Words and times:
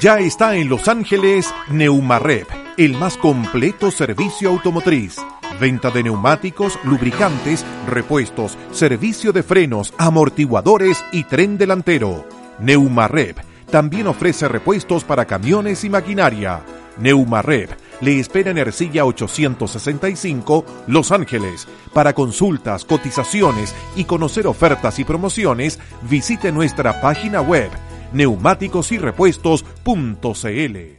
Ya 0.00 0.18
está 0.18 0.56
en 0.56 0.68
Los 0.68 0.88
Ángeles 0.88 1.54
Neumarep, 1.70 2.46
el 2.76 2.94
más 2.94 3.16
completo 3.16 3.90
servicio 3.90 4.50
automotriz. 4.50 5.16
Venta 5.58 5.90
de 5.90 6.02
neumáticos, 6.02 6.78
lubricantes, 6.84 7.64
repuestos, 7.86 8.58
servicio 8.72 9.32
de 9.32 9.42
frenos, 9.42 9.94
amortiguadores 9.96 11.02
y 11.12 11.24
tren 11.24 11.56
delantero. 11.56 12.26
Neumarep 12.58 13.38
también 13.70 14.06
ofrece 14.06 14.48
repuestos 14.48 15.02
para 15.04 15.24
camiones 15.24 15.82
y 15.84 15.90
maquinaria. 15.90 16.60
Neumarep 16.98 17.70
le 18.02 18.20
espera 18.20 18.50
en 18.50 18.58
Ercilla 18.58 19.06
865, 19.06 20.66
Los 20.88 21.10
Ángeles. 21.10 21.66
Para 21.94 22.12
consultas, 22.12 22.84
cotizaciones 22.84 23.74
y 23.96 24.04
conocer 24.04 24.46
ofertas 24.46 24.98
y 24.98 25.04
promociones, 25.04 25.78
visite 26.02 26.52
nuestra 26.52 27.00
página 27.00 27.40
web 27.40 27.70
neumáticosyrrepuestos.cl. 28.12 30.95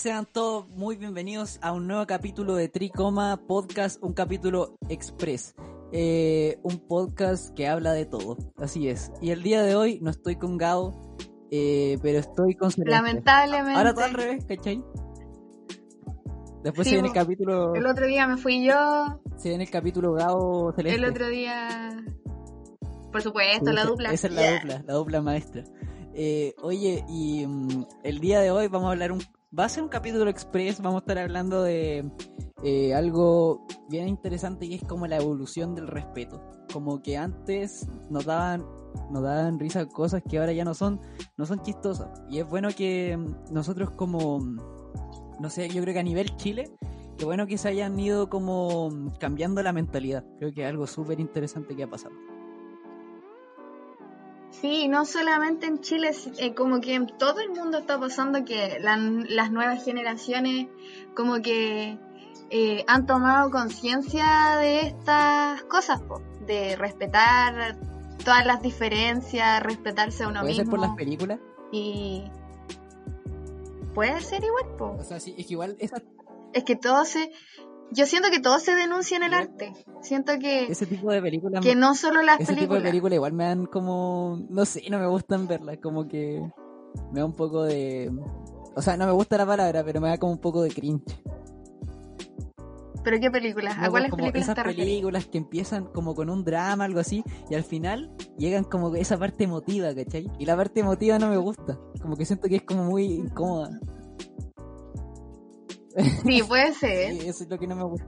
Sean 0.00 0.24
todos 0.24 0.66
muy 0.70 0.96
bienvenidos 0.96 1.58
a 1.60 1.72
un 1.72 1.86
nuevo 1.86 2.06
capítulo 2.06 2.54
de 2.54 2.70
Tricoma 2.70 3.38
Podcast, 3.46 4.02
un 4.02 4.14
capítulo 4.14 4.78
express. 4.88 5.54
Eh, 5.92 6.58
un 6.62 6.78
podcast 6.78 7.54
que 7.54 7.68
habla 7.68 7.92
de 7.92 8.06
todo, 8.06 8.38
así 8.56 8.88
es. 8.88 9.12
Y 9.20 9.30
el 9.30 9.42
día 9.42 9.62
de 9.62 9.76
hoy 9.76 9.98
no 10.00 10.08
estoy 10.08 10.36
con 10.36 10.56
Gao, 10.56 10.94
eh, 11.50 11.98
pero 12.00 12.18
estoy 12.18 12.54
con 12.54 12.70
Celeste. 12.70 12.92
Lamentablemente. 12.92 13.76
Ahora 13.76 13.92
todo 13.92 14.06
al 14.06 14.14
revés, 14.14 14.42
¿cachai? 14.46 14.82
Después 16.64 16.86
Sí, 16.86 16.92
se 16.92 16.96
viene 16.96 17.08
el 17.08 17.14
capítulo. 17.14 17.74
El 17.74 17.84
otro 17.84 18.06
día 18.06 18.26
me 18.26 18.38
fui 18.38 18.64
yo, 18.64 19.20
Se 19.36 19.50
viene 19.50 19.64
el 19.64 19.70
capítulo 19.70 20.14
Gao 20.14 20.72
Celeste. 20.72 20.98
el 20.98 21.04
otro 21.04 21.28
día... 21.28 22.02
Por 23.12 23.20
supuesto, 23.20 23.68
Sí, 23.68 23.76
la 23.76 23.84
dupla. 23.84 24.12
Esa 24.12 24.28
es 24.28 24.32
la 24.32 24.40
Yeah. 24.40 24.54
dupla, 24.54 24.82
la 24.86 24.94
dupla 24.94 25.20
maestra. 25.20 25.62
Eh, 26.14 26.54
oye, 26.62 27.04
y 27.06 27.46
mm, 27.46 27.84
el 28.02 28.18
día 28.20 28.40
de 28.40 28.50
hoy 28.50 28.68
vamos 28.68 28.88
a 28.88 28.92
hablar 28.92 29.12
un... 29.12 29.20
Va 29.58 29.64
a 29.64 29.68
ser 29.68 29.82
un 29.82 29.88
capítulo 29.88 30.30
express, 30.30 30.80
vamos 30.80 31.00
a 31.00 31.02
estar 31.02 31.18
hablando 31.18 31.64
de 31.64 32.08
eh, 32.62 32.94
algo 32.94 33.66
bien 33.88 34.06
interesante 34.06 34.64
y 34.64 34.74
es 34.74 34.84
como 34.84 35.08
la 35.08 35.16
evolución 35.16 35.74
del 35.74 35.88
respeto. 35.88 36.40
Como 36.72 37.02
que 37.02 37.16
antes 37.16 37.88
nos 38.10 38.26
daban, 38.26 38.64
nos 39.10 39.24
daban 39.24 39.58
risa 39.58 39.86
cosas 39.86 40.22
que 40.22 40.38
ahora 40.38 40.52
ya 40.52 40.64
no 40.64 40.72
son, 40.74 41.00
no 41.36 41.46
son 41.46 41.62
chistosas. 41.62 42.22
Y 42.30 42.38
es 42.38 42.48
bueno 42.48 42.68
que 42.76 43.18
nosotros 43.50 43.90
como, 43.90 44.38
no 45.40 45.50
sé, 45.50 45.68
yo 45.68 45.82
creo 45.82 45.94
que 45.94 46.00
a 46.00 46.04
nivel 46.04 46.36
Chile, 46.36 46.70
que 47.18 47.24
bueno 47.24 47.48
que 47.48 47.58
se 47.58 47.70
hayan 47.70 47.98
ido 47.98 48.30
como 48.30 49.12
cambiando 49.18 49.64
la 49.64 49.72
mentalidad. 49.72 50.24
Creo 50.38 50.52
que 50.52 50.62
es 50.62 50.68
algo 50.68 50.86
súper 50.86 51.18
interesante 51.18 51.74
que 51.74 51.82
ha 51.82 51.90
pasado. 51.90 52.14
Sí, 54.50 54.88
no 54.88 55.04
solamente 55.04 55.66
en 55.66 55.80
Chile, 55.80 56.10
eh, 56.38 56.54
como 56.54 56.80
que 56.80 56.94
en 56.94 57.06
todo 57.06 57.40
el 57.40 57.50
mundo 57.50 57.78
está 57.78 57.98
pasando 57.98 58.44
que 58.44 58.78
la- 58.80 58.96
las 58.96 59.50
nuevas 59.52 59.84
generaciones 59.84 60.68
como 61.14 61.40
que 61.40 61.98
eh, 62.50 62.84
han 62.88 63.06
tomado 63.06 63.50
conciencia 63.50 64.56
de 64.56 64.80
estas 64.88 65.62
cosas, 65.64 66.00
po, 66.02 66.20
de 66.46 66.74
respetar 66.76 67.76
todas 68.24 68.44
las 68.44 68.60
diferencias, 68.60 69.62
respetarse 69.62 70.24
a 70.24 70.28
uno 70.28 70.40
¿Puede 70.40 70.54
mismo. 70.54 70.64
ser 70.64 70.70
por 70.70 70.80
las 70.80 70.96
películas? 70.96 71.38
Y 71.70 72.24
puede 73.94 74.20
ser 74.20 74.42
igual, 74.44 74.76
po. 74.76 74.96
O 74.98 75.04
sea, 75.04 75.20
sí, 75.20 75.34
es 75.38 75.46
que 75.46 75.52
igual 75.52 75.76
esa, 75.78 76.02
Es 76.52 76.64
que 76.64 76.74
todo 76.76 77.04
se... 77.04 77.30
Yo 77.92 78.06
siento 78.06 78.30
que 78.30 78.40
todo 78.40 78.58
se 78.58 78.74
denuncia 78.74 79.16
en 79.16 79.24
el 79.24 79.34
arte. 79.34 79.72
Siento 80.00 80.38
que, 80.38 80.66
ese 80.66 80.86
tipo 80.86 81.10
de 81.10 81.20
películas, 81.20 81.64
que 81.64 81.74
no 81.74 81.94
solo 81.94 82.22
las 82.22 82.40
ese 82.40 82.54
tipo 82.54 82.74
de 82.74 82.80
películas. 82.80 82.82
películas 82.82 83.14
igual 83.14 83.32
me 83.32 83.44
dan 83.44 83.66
como, 83.66 84.46
no 84.48 84.64
sé, 84.64 84.82
no 84.90 84.98
me 84.98 85.06
gustan 85.06 85.48
verlas, 85.48 85.78
como 85.82 86.06
que 86.06 86.40
me 87.12 87.20
da 87.20 87.26
un 87.26 87.34
poco 87.34 87.64
de, 87.64 88.10
o 88.74 88.82
sea, 88.82 88.96
no 88.96 89.06
me 89.06 89.12
gusta 89.12 89.36
la 89.36 89.46
palabra, 89.46 89.82
pero 89.84 90.00
me 90.00 90.08
da 90.08 90.18
como 90.18 90.32
un 90.32 90.40
poco 90.40 90.62
de 90.62 90.70
cringe. 90.70 91.20
¿Pero 93.02 93.18
qué 93.18 93.30
películas? 93.30 93.76
No, 93.78 93.84
¿A 93.84 93.90
cuáles 93.90 94.10
como 94.10 94.24
películas 94.24 94.48
esas 94.50 94.64
películas 94.64 95.26
que 95.26 95.38
empiezan 95.38 95.86
como 95.86 96.14
con 96.14 96.28
un 96.30 96.44
drama, 96.44 96.84
algo 96.84 97.00
así, 97.00 97.24
y 97.48 97.54
al 97.54 97.64
final 97.64 98.14
llegan 98.36 98.64
como 98.64 98.92
que 98.92 99.00
esa 99.00 99.18
parte 99.18 99.44
emotiva, 99.44 99.94
¿cachai? 99.94 100.30
Y 100.38 100.44
la 100.44 100.56
parte 100.56 100.80
emotiva 100.80 101.18
no 101.18 101.28
me 101.28 101.38
gusta, 101.38 101.78
como 102.00 102.16
que 102.16 102.24
siento 102.24 102.48
que 102.48 102.56
es 102.56 102.62
como 102.62 102.84
muy 102.84 103.04
incómoda. 103.04 103.80
Sí, 106.24 106.42
puede 106.42 106.72
ser. 106.74 107.12
Sí, 107.12 107.28
eso 107.28 107.44
es 107.44 107.50
lo 107.50 107.58
que 107.58 107.66
no 107.66 107.76
me 107.76 107.84
gusta. 107.84 108.06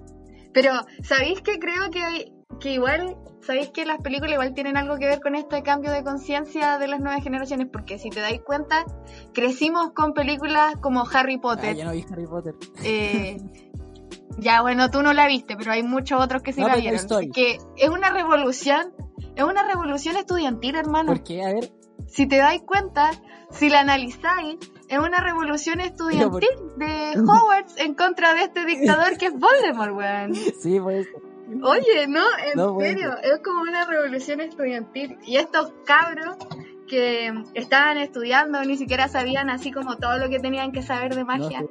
Pero, 0.52 0.72
¿sabéis 1.02 1.40
que 1.40 1.58
creo 1.58 1.90
que 1.90 2.02
hay, 2.02 2.32
que 2.60 2.72
igual, 2.74 3.16
sabéis 3.40 3.70
que 3.70 3.86
las 3.86 3.98
películas 4.02 4.32
igual 4.34 4.52
tienen 4.52 4.76
algo 4.76 4.98
que 4.98 5.06
ver 5.06 5.20
con 5.20 5.34
este 5.34 5.62
cambio 5.62 5.90
de 5.90 6.04
conciencia 6.04 6.78
de 6.78 6.88
las 6.88 7.00
nuevas 7.00 7.22
generaciones? 7.24 7.68
Porque 7.72 7.98
si 7.98 8.10
te 8.10 8.20
dais 8.20 8.42
cuenta, 8.42 8.84
crecimos 9.32 9.92
con 9.94 10.12
películas 10.12 10.74
como 10.82 11.04
Harry 11.10 11.36
Ah, 11.36 11.40
Potter. 11.40 11.74
ya 11.76 11.86
no 11.86 11.92
vi 11.92 12.04
Harry 12.10 12.26
Potter. 12.26 12.54
eh, 12.84 13.38
ya, 14.38 14.62
bueno, 14.62 14.90
tú 14.90 15.02
no 15.02 15.12
la 15.12 15.26
viste, 15.26 15.56
pero 15.56 15.72
hay 15.72 15.82
muchos 15.82 16.20
otros 16.20 16.42
que 16.42 16.52
sí 16.52 16.60
No, 16.60 16.68
la 16.68 16.76
vieron. 16.76 17.06
Que 17.32 17.58
es 17.76 17.88
una 17.90 18.10
revolución, 18.10 18.92
es 19.36 19.44
una 19.44 19.66
revolución 19.66 20.16
estudiantil, 20.16 20.74
hermano. 20.74 21.06
¿Por 21.12 21.22
qué? 21.22 21.42
A 21.44 21.52
ver, 21.52 21.70
si 22.12 22.26
te 22.26 22.36
dais 22.36 22.62
cuenta, 22.62 23.10
si 23.50 23.68
la 23.70 23.80
analizáis, 23.80 24.58
es 24.88 24.98
una 24.98 25.20
revolución 25.20 25.80
estudiantil 25.80 26.48
de 26.76 27.12
Hogwarts 27.20 27.78
en 27.78 27.94
contra 27.94 28.34
de 28.34 28.42
este 28.42 28.64
dictador 28.64 29.16
que 29.18 29.26
es 29.26 29.32
Voldemort, 29.32 29.92
weón. 29.96 30.34
sí, 30.34 30.78
puede 30.80 31.04
ser. 31.04 31.14
Oye, 31.62 32.06
no, 32.08 32.24
en 32.38 32.56
No, 32.56 32.78
serio, 32.80 33.14
es 33.22 33.40
como 33.44 33.60
una 33.62 33.84
revolución 33.84 34.40
estudiantil. 34.40 35.18
Y 35.26 35.36
estos 35.36 35.72
cabros 35.84 36.36
que 36.88 37.32
estaban 37.54 37.98
estudiando 37.98 38.62
ni 38.64 38.76
siquiera 38.78 39.08
sabían 39.08 39.50
así 39.50 39.70
como 39.70 39.96
todo 39.98 40.16
lo 40.18 40.30
que 40.30 40.38
tenían 40.40 40.72
que 40.72 40.80
saber 40.82 41.14
de 41.14 41.24
magia, 41.24 41.60
No 41.60 41.68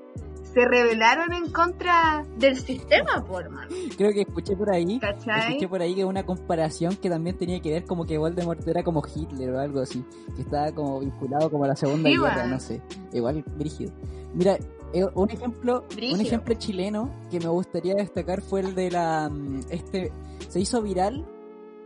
se 0.54 0.66
rebelaron 0.68 1.34
en 1.34 1.52
contra 1.52 2.26
del 2.38 2.58
sistema, 2.58 3.24
por 3.26 3.50
man. 3.50 3.68
Creo 3.98 4.12
que 4.12 4.22
escuché 4.22 4.56
por 4.56 4.70
ahí, 4.70 5.00
¿Cachai? 5.00 5.50
escuché 5.50 5.68
por 5.68 5.82
ahí 5.82 5.96
que 5.96 6.06
una 6.06 6.26
comparación 6.26 6.96
que 6.96 7.10
también 7.10 7.38
tenía 7.38 7.62
que 7.62 7.72
ver 7.72 7.86
como 7.86 8.06
que 8.06 8.18
Voldemort 8.18 8.68
era 8.68 8.84
como 8.84 9.02
Hitler 9.04 9.52
o 9.52 9.60
algo 9.60 9.80
así, 9.82 10.04
que 10.36 10.42
estaba 10.42 10.72
como 10.72 11.00
vinculado 11.00 11.50
como 11.50 11.66
a 11.66 11.70
la 11.70 11.76
Segunda 11.76 12.10
Sí, 12.10 12.18
Guerra, 12.18 12.48
no 12.48 12.60
sé, 12.60 12.82
igual 13.14 13.44
brígido. 13.58 13.94
Mira, 14.34 14.58
eh, 14.94 15.06
un 15.14 15.30
ejemplo, 15.30 15.86
un 15.96 16.22
ejemplo 16.22 16.54
chileno 16.56 17.10
que 17.30 17.40
me 17.40 17.48
gustaría 17.48 17.96
destacar 17.96 18.42
fue 18.42 18.62
el 18.62 18.76
de 18.76 18.92
la 18.92 19.30
mm, 19.30 19.62
este 19.70 20.12
se 20.50 20.60
hizo 20.60 20.82
viral, 20.82 21.26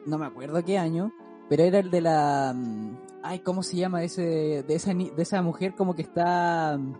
no 0.05 0.17
me 0.17 0.25
acuerdo 0.25 0.63
qué 0.63 0.77
año, 0.79 1.11
pero 1.49 1.63
era 1.63 1.79
el 1.79 1.91
de 1.91 2.01
la 2.01 2.53
mm, 2.55 2.97
ay, 3.21 3.39
¿cómo 3.39 3.61
se 3.61 3.77
llama 3.77 4.03
ese 4.03 4.63
de 4.63 4.75
esa 4.75 4.93
de 4.93 5.13
esa 5.17 5.41
mujer 5.43 5.75
como 5.75 5.93
que 5.95 6.01
está 6.01 6.77
mm, 6.79 6.93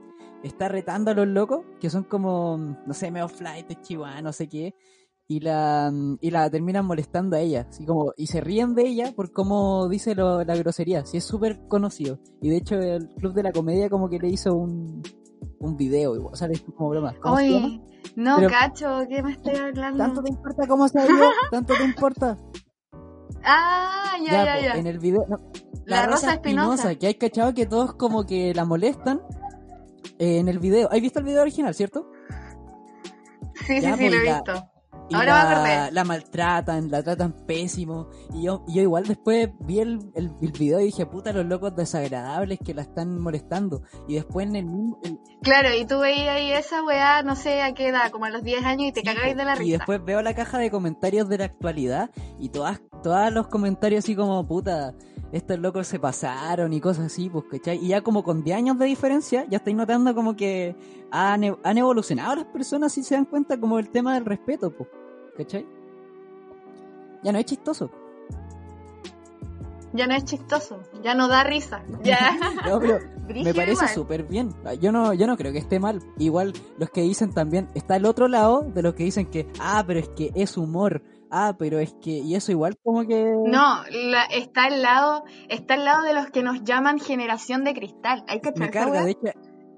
está 0.45 0.67
retando 0.69 1.11
a 1.11 1.13
los 1.13 1.27
locos, 1.27 1.61
que 1.79 1.89
son 1.89 2.03
como, 2.03 2.57
no 2.85 2.93
sé, 2.93 3.11
medio 3.11 3.27
flight, 3.29 3.81
chihuahua, 3.81 4.21
no 4.21 4.31
sé 4.31 4.47
qué, 4.47 4.73
y 5.27 5.39
la, 5.39 5.91
y 6.21 6.29
la 6.31 6.49
terminan 6.49 6.85
molestando 6.85 7.35
a 7.35 7.39
ella, 7.39 7.65
así 7.69 7.85
como, 7.85 8.13
y 8.15 8.27
se 8.27 8.41
ríen 8.41 8.75
de 8.75 8.83
ella 8.83 9.11
por 9.15 9.31
cómo 9.31 9.87
dice 9.89 10.13
lo- 10.15 10.43
la 10.43 10.55
grosería, 10.55 11.03
sí 11.05 11.17
es 11.17 11.23
súper 11.25 11.67
conocido, 11.67 12.19
y 12.41 12.49
de 12.49 12.57
hecho 12.57 12.75
el 12.75 13.09
Club 13.15 13.33
de 13.33 13.43
la 13.43 13.51
Comedia 13.51 13.89
como 13.89 14.07
que 14.07 14.19
le 14.19 14.29
hizo 14.29 14.53
un, 14.55 15.01
un 15.59 15.77
video, 15.77 16.15
igual, 16.15 16.33
o 16.33 16.35
sea, 16.35 16.47
hizo 16.51 16.65
como 16.75 16.89
broma. 16.91 17.15
Oye, 17.23 17.81
no, 18.15 18.35
Pero- 18.37 18.49
cacho, 18.49 18.99
¿qué 19.09 19.23
me 19.23 19.31
estoy 19.31 19.55
hablando? 19.55 19.97
¿Tanto 19.97 20.21
te 20.21 20.29
importa 20.29 20.67
cómo 20.67 20.87
se 20.87 20.99
vio? 21.07 21.25
¿Tanto 21.51 21.73
te 21.75 21.83
importa? 21.85 22.37
Ah, 23.43 24.15
ya, 24.23 24.45
ya, 24.45 24.55
po, 24.55 24.61
ya. 24.63 24.73
en 24.79 24.87
el 24.87 24.99
video, 24.99 25.25
no, 25.27 25.39
La 25.85 26.05
Rosa 26.07 26.33
Espinosa. 26.33 26.95
que 26.95 27.07
hay 27.07 27.15
cachado 27.15 27.53
que 27.53 27.65
todos 27.65 27.93
como 27.93 28.25
que 28.25 28.53
la 28.55 28.65
molestan 28.65 29.21
en 30.19 30.47
el 30.47 30.59
video, 30.59 30.89
¿has 30.91 31.01
visto 31.01 31.19
el 31.19 31.25
video 31.25 31.41
original, 31.41 31.73
cierto? 31.73 32.11
Sí, 33.65 33.81
Ya, 33.81 33.95
sí, 33.97 34.03
sí, 34.03 34.09
lo 34.09 34.17
he 34.17 34.33
visto. 34.33 34.71
Y 35.09 35.15
Ahora 35.15 35.43
la, 35.43 35.61
me 35.63 35.71
acordé. 35.73 35.91
la 35.91 36.03
maltratan, 36.03 36.89
la 36.91 37.03
tratan 37.03 37.33
pésimo. 37.45 38.07
Y 38.33 38.43
yo, 38.43 38.63
y 38.67 38.75
yo 38.75 38.81
igual 38.81 39.05
después 39.05 39.49
vi 39.59 39.79
el, 39.79 39.99
el, 40.15 40.31
el 40.41 40.51
video 40.51 40.79
y 40.79 40.85
dije, 40.85 41.05
puta, 41.05 41.31
los 41.33 41.45
locos 41.45 41.75
desagradables 41.75 42.59
que 42.63 42.73
la 42.73 42.81
están 42.81 43.19
molestando. 43.19 43.83
Y 44.07 44.15
después 44.15 44.47
en 44.47 44.55
el 44.55 44.65
mismo... 44.65 44.99
el- 45.03 45.19
Claro, 45.41 45.69
y 45.75 45.85
tú 45.85 45.99
veías 45.99 46.29
ahí 46.35 46.51
esa 46.51 46.83
weá, 46.83 47.21
no 47.21 47.35
sé 47.35 47.61
a 47.61 47.73
qué 47.75 47.89
edad, 47.89 48.09
como 48.09 48.25
a 48.25 48.31
los 48.31 48.41
10 48.41 48.65
años 48.65 48.87
y 48.87 48.91
te 48.91 49.03
cagáis 49.03 49.37
de 49.37 49.45
la 49.45 49.53
y 49.55 49.59
risa. 49.59 49.77
después 49.77 50.03
veo 50.03 50.21
la 50.23 50.33
caja 50.33 50.57
de 50.57 50.71
comentarios 50.71 51.29
de 51.29 51.37
la 51.37 51.45
actualidad 51.45 52.09
y 52.39 52.49
todas, 52.49 52.81
todos 53.03 53.31
los 53.31 53.47
comentarios 53.47 54.03
así 54.03 54.15
como, 54.15 54.47
puta, 54.47 54.95
estos 55.31 55.59
locos 55.59 55.85
se 55.85 55.99
pasaron 55.99 56.73
y 56.73 56.81
cosas 56.81 57.05
así, 57.07 57.29
pues, 57.29 57.45
¿cachai? 57.51 57.77
Y 57.77 57.89
ya 57.89 58.01
como 58.01 58.23
con 58.23 58.43
10 58.43 58.57
años 58.57 58.79
de 58.79 58.87
diferencia, 58.87 59.45
ya 59.47 59.57
estáis 59.57 59.75
notando 59.75 60.15
como 60.15 60.35
que 60.35 60.75
han, 61.11 61.43
han 61.63 61.77
evolucionado 61.77 62.37
las 62.37 62.45
personas 62.45 62.93
si 62.93 63.03
se 63.03 63.13
dan 63.13 63.25
cuenta 63.25 63.59
como 63.59 63.77
el 63.77 63.89
tema 63.89 64.15
del 64.15 64.25
respeto, 64.25 64.71
pues. 64.75 64.89
¿Cachai? 65.37 65.65
Ya 67.23 67.31
no 67.31 67.39
es 67.39 67.45
chistoso. 67.45 67.89
Ya 69.93 70.07
no 70.07 70.13
es 70.13 70.25
chistoso, 70.25 70.81
ya 71.03 71.15
no 71.15 71.27
da 71.29 71.43
risa. 71.43 71.81
Ya. 72.03 72.19
No, 72.67 72.79
pero 72.79 72.99
me 73.27 73.53
parece 73.53 73.87
súper 73.87 74.23
bien. 74.23 74.53
Yo 74.81 74.91
no, 74.91 75.13
yo 75.13 75.25
no 75.25 75.37
creo 75.37 75.51
que 75.53 75.57
esté 75.59 75.79
mal. 75.79 76.01
Igual 76.17 76.53
los 76.77 76.89
que 76.89 77.01
dicen 77.01 77.33
también, 77.33 77.69
está 77.75 77.95
el 77.95 78.05
otro 78.05 78.27
lado 78.27 78.61
de 78.61 78.81
los 78.83 78.93
que 78.93 79.03
dicen 79.03 79.25
que, 79.31 79.47
ah, 79.59 79.83
pero 79.87 79.99
es 79.99 80.09
que 80.09 80.31
es 80.35 80.57
humor. 80.57 81.01
Ah, 81.31 81.55
pero 81.57 81.79
es 81.79 81.93
que, 82.01 82.11
y 82.11 82.35
eso 82.35 82.51
igual 82.51 82.77
como 82.83 83.05
que... 83.07 83.23
No, 83.25 83.83
la- 83.89 84.25
está 84.25 84.65
al 84.65 84.81
lado, 84.81 85.23
está 85.49 85.73
al 85.73 85.83
lado 85.85 86.03
de 86.03 86.13
los 86.13 86.27
que 86.29 86.43
nos 86.43 86.63
llaman 86.63 86.99
generación 86.99 87.63
de 87.63 87.73
cristal. 87.73 88.23
Hay 88.27 88.41
que 88.41 88.51
Me 88.55 88.69
carga, 88.69 89.03
de 89.03 89.11
hecho, 89.11 89.21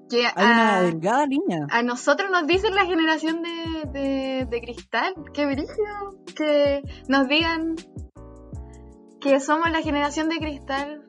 que 0.08 0.26
hay 0.26 0.32
una 0.36 0.78
a, 0.78 0.82
delgada 0.82 1.26
línea. 1.26 1.66
a 1.70 1.82
nosotros 1.82 2.30
nos 2.30 2.46
dicen 2.46 2.74
la 2.74 2.86
generación 2.86 3.42
de, 3.42 3.98
de, 3.98 4.46
de 4.50 4.60
cristal. 4.60 5.14
Qué 5.32 5.46
brillo. 5.46 6.22
Que 6.36 6.82
nos 7.08 7.28
digan 7.28 7.76
que 9.20 9.40
somos 9.40 9.70
la 9.70 9.82
generación 9.82 10.28
de 10.28 10.38
cristal 10.38 11.02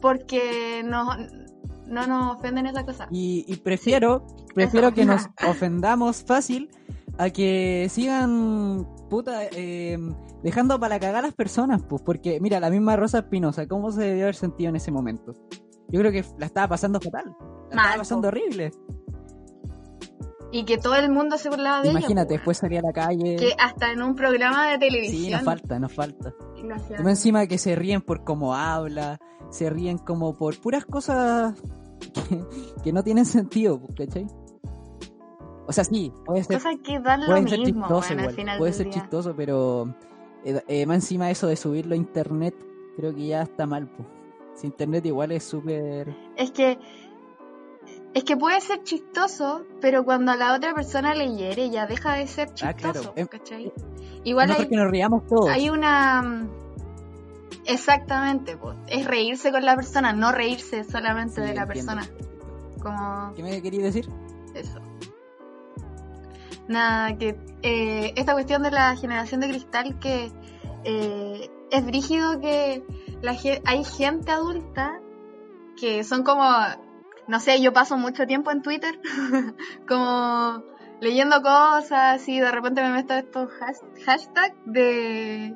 porque 0.00 0.82
no, 0.84 1.16
no 1.86 2.06
nos 2.06 2.36
ofenden 2.36 2.66
esa 2.66 2.84
cosa. 2.84 3.08
Y, 3.10 3.44
y 3.46 3.56
prefiero, 3.56 4.26
prefiero 4.54 4.88
Eso. 4.88 4.94
que 4.94 5.04
nos 5.04 5.28
ofendamos 5.48 6.24
fácil 6.24 6.70
a 7.18 7.30
que 7.30 7.88
sigan, 7.90 8.86
puta, 9.10 9.44
eh, 9.44 9.98
dejando 10.42 10.80
para 10.80 10.98
cagar 10.98 11.16
a 11.16 11.22
las 11.22 11.34
personas, 11.34 11.82
pues, 11.88 12.02
porque 12.02 12.40
mira, 12.40 12.58
la 12.60 12.70
misma 12.70 12.96
Rosa 12.96 13.18
Espinosa, 13.18 13.66
¿cómo 13.66 13.90
se 13.90 14.02
debió 14.02 14.24
haber 14.24 14.34
sentido 14.34 14.70
en 14.70 14.76
ese 14.76 14.90
momento? 14.90 15.34
Yo 15.88 16.00
creo 16.00 16.10
que 16.10 16.24
la 16.38 16.46
estaba 16.46 16.68
pasando 16.68 17.00
fatal, 17.00 17.36
Mal, 17.74 17.84
estaba 17.86 17.96
pasando 17.98 18.28
horrible. 18.28 18.70
Y 20.54 20.64
que 20.64 20.76
todo 20.76 20.96
el 20.96 21.10
mundo 21.10 21.38
se 21.38 21.48
burlaba 21.48 21.80
de 21.82 21.88
Imagínate, 21.90 22.34
ella. 22.34 22.38
después 22.40 22.58
salía 22.58 22.80
a 22.80 22.82
la 22.82 22.92
calle. 22.92 23.36
Que 23.36 23.54
hasta 23.58 23.90
en 23.90 24.02
un 24.02 24.14
programa 24.14 24.70
de 24.70 24.78
televisión. 24.78 25.22
Sí, 25.24 25.30
nos 25.30 25.42
falta, 25.42 25.78
nos 25.78 25.92
falta. 25.94 26.34
más 26.98 27.06
encima 27.08 27.46
que 27.46 27.56
se 27.56 27.74
ríen 27.74 28.02
por 28.02 28.22
cómo 28.22 28.54
habla, 28.54 29.18
se 29.50 29.70
ríen 29.70 29.96
como 29.96 30.36
por 30.36 30.60
puras 30.60 30.84
cosas 30.84 31.54
que, 32.28 32.44
que 32.84 32.92
no 32.92 33.02
tienen 33.02 33.24
sentido, 33.24 33.80
¿cachai? 33.96 34.26
O 35.66 35.72
sea, 35.72 35.84
sí, 35.84 36.12
puede 36.26 36.44
ser, 36.44 36.56
Cosas 36.58 36.74
que 36.84 36.98
dan 37.00 37.20
lo 37.20 37.26
puede 37.28 37.48
ser 37.48 37.58
mismo, 37.60 37.82
chistoso 37.86 38.08
weón, 38.08 38.12
al 38.12 38.18
igual, 38.24 38.34
final 38.34 38.58
puede 38.58 38.70
del 38.72 38.76
ser 38.76 38.86
día. 38.86 38.94
chistoso, 39.00 39.34
pero 39.34 39.94
eh, 40.44 40.62
eh, 40.68 40.86
más 40.86 40.96
encima 40.96 41.30
eso 41.30 41.46
de 41.46 41.56
subirlo 41.56 41.94
a 41.94 41.96
internet, 41.96 42.54
creo 42.96 43.14
que 43.14 43.26
ya 43.28 43.42
está 43.42 43.64
mal, 43.64 43.88
pues. 43.88 44.06
Si 44.54 44.66
internet 44.66 45.06
igual 45.06 45.32
es 45.32 45.44
súper... 45.44 46.14
Es 46.36 46.50
que 46.50 46.78
es 48.14 48.24
que 48.24 48.36
puede 48.36 48.60
ser 48.60 48.82
chistoso, 48.82 49.64
pero 49.80 50.04
cuando 50.04 50.32
a 50.32 50.36
la 50.36 50.54
otra 50.54 50.74
persona 50.74 51.14
le 51.14 51.34
hiere 51.34 51.70
ya 51.70 51.86
deja 51.86 52.14
de 52.14 52.26
ser 52.26 52.48
Ah, 52.50 52.54
chistoso, 52.74 53.12
claro. 53.14 53.28
¿cachai? 53.30 53.72
Igual 54.24 54.50
hay, 54.50 54.68
que 54.68 54.76
nos 54.76 54.90
riamos 54.90 55.26
todos. 55.26 55.48
hay 55.48 55.68
una 55.70 56.46
exactamente, 57.66 58.56
po, 58.56 58.74
es 58.88 59.06
reírse 59.06 59.50
con 59.50 59.64
la 59.64 59.74
persona, 59.76 60.12
no 60.12 60.32
reírse 60.32 60.84
solamente 60.84 61.36
Sí, 61.42 61.48
de 61.48 61.54
la 61.54 61.62
entiendo. 61.62 61.94
persona. 61.94 62.16
Como 62.82 63.32
¿Qué 63.34 63.42
me 63.42 63.62
querías 63.62 63.84
decir? 63.84 64.08
eso. 64.54 64.78
Nada, 66.68 67.16
que 67.18 67.36
eh, 67.62 68.12
esta 68.16 68.32
cuestión 68.34 68.62
de 68.62 68.70
la 68.70 68.96
generación 68.96 69.40
de 69.40 69.48
cristal 69.48 69.98
que 69.98 70.30
eh, 70.84 71.50
es 71.70 71.84
brígido 71.86 72.40
que 72.40 72.84
la, 73.20 73.36
hay 73.64 73.84
gente 73.84 74.30
adulta 74.32 75.00
que 75.80 76.04
son 76.04 76.22
como, 76.22 76.44
no 77.28 77.40
sé, 77.40 77.60
yo 77.60 77.72
paso 77.72 77.96
mucho 77.96 78.26
tiempo 78.26 78.50
en 78.50 78.62
Twitter 78.62 78.98
como 79.88 80.62
leyendo 81.00 81.42
cosas 81.42 82.26
y 82.28 82.38
de 82.40 82.50
repente 82.50 82.82
me 82.82 82.90
meto 82.90 83.14
estos 83.14 83.50
has- 83.60 83.82
hashtags 84.04 84.56
de, 84.66 85.54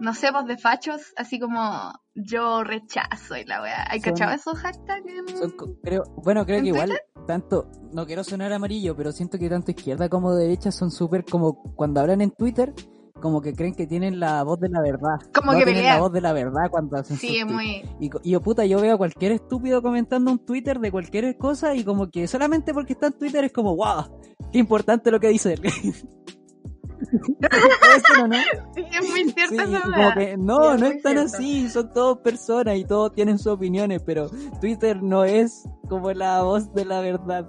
no 0.00 0.14
sé, 0.14 0.30
pues 0.32 0.46
de 0.46 0.56
fachos, 0.58 1.12
así 1.16 1.40
como 1.40 1.92
yo 2.14 2.62
rechazo 2.64 3.36
y 3.36 3.44
la 3.44 3.62
wea. 3.62 3.86
¿Hay 3.90 4.00
cachado 4.00 4.32
esos 4.34 4.58
hashtags? 4.58 5.04
en- 5.06 5.36
Son 5.36 5.52
creo, 5.82 6.04
bueno, 6.22 6.44
creo 6.46 6.58
¿En 6.58 6.64
que 6.64 6.68
igual 6.68 6.98
tanto, 7.26 7.68
no 7.92 8.06
quiero 8.06 8.24
sonar 8.24 8.52
amarillo, 8.52 8.96
pero 8.96 9.12
siento 9.12 9.38
que 9.38 9.48
tanto 9.48 9.70
izquierda 9.72 10.08
como 10.08 10.34
derecha 10.34 10.70
son 10.72 10.90
súper 10.90 11.24
como 11.24 11.62
cuando 11.74 12.00
hablan 12.00 12.20
en 12.20 12.30
Twitter, 12.30 12.72
como 13.20 13.40
que 13.40 13.54
creen 13.54 13.74
que 13.74 13.86
tienen 13.86 14.20
la 14.20 14.42
voz 14.42 14.60
de 14.60 14.68
la 14.68 14.80
verdad. 14.80 15.18
Como 15.34 15.52
no 15.52 15.58
que 15.58 15.64
tienen 15.64 15.84
la 15.84 16.00
voz 16.00 16.12
de 16.12 16.20
la 16.20 16.32
verdad 16.32 16.70
cuando 16.70 16.96
hacen 16.96 17.16
Sí, 17.16 17.38
es 17.38 17.46
muy... 17.46 17.82
Y, 18.00 18.10
yo, 18.30 18.40
puta, 18.40 18.64
yo 18.66 18.80
veo 18.80 18.94
a 18.94 18.98
cualquier 18.98 19.32
estúpido 19.32 19.82
comentando 19.82 20.30
un 20.30 20.38
Twitter 20.38 20.78
de 20.78 20.90
cualquier 20.90 21.36
cosa 21.36 21.74
y 21.74 21.84
como 21.84 22.10
que 22.10 22.26
solamente 22.26 22.72
porque 22.72 22.92
está 22.94 23.08
en 23.08 23.12
Twitter 23.14 23.44
es 23.44 23.52
como, 23.52 23.76
wow, 23.76 24.04
qué 24.52 24.58
importante 24.58 25.10
lo 25.10 25.20
que 25.20 25.28
dice 25.28 25.54
él. 25.54 25.62
Puede 26.98 28.00
ser, 28.00 28.24
¿o 28.24 28.28
no? 28.28 28.36
Sí, 28.74 28.84
es 28.90 29.08
muy 29.08 29.30
cierto 29.30 29.54
Sí, 29.54 29.76
como 29.94 30.14
que 30.14 30.36
no, 30.36 30.56
Sí, 30.56 30.74
es 30.74 30.80
no 30.80 30.86
es 30.86 31.02
tan 31.02 31.12
cierto. 31.12 31.36
así, 31.36 31.68
son 31.68 31.92
todos 31.92 32.18
personas 32.18 32.76
y 32.76 32.84
todos 32.84 33.14
tienen 33.14 33.38
sus 33.38 33.52
opiniones, 33.52 34.02
pero 34.04 34.28
Twitter 34.60 35.02
no 35.02 35.24
es 35.24 35.68
como 35.88 36.12
la 36.12 36.42
voz 36.42 36.72
de 36.74 36.84
la 36.84 37.00
verdad. 37.00 37.48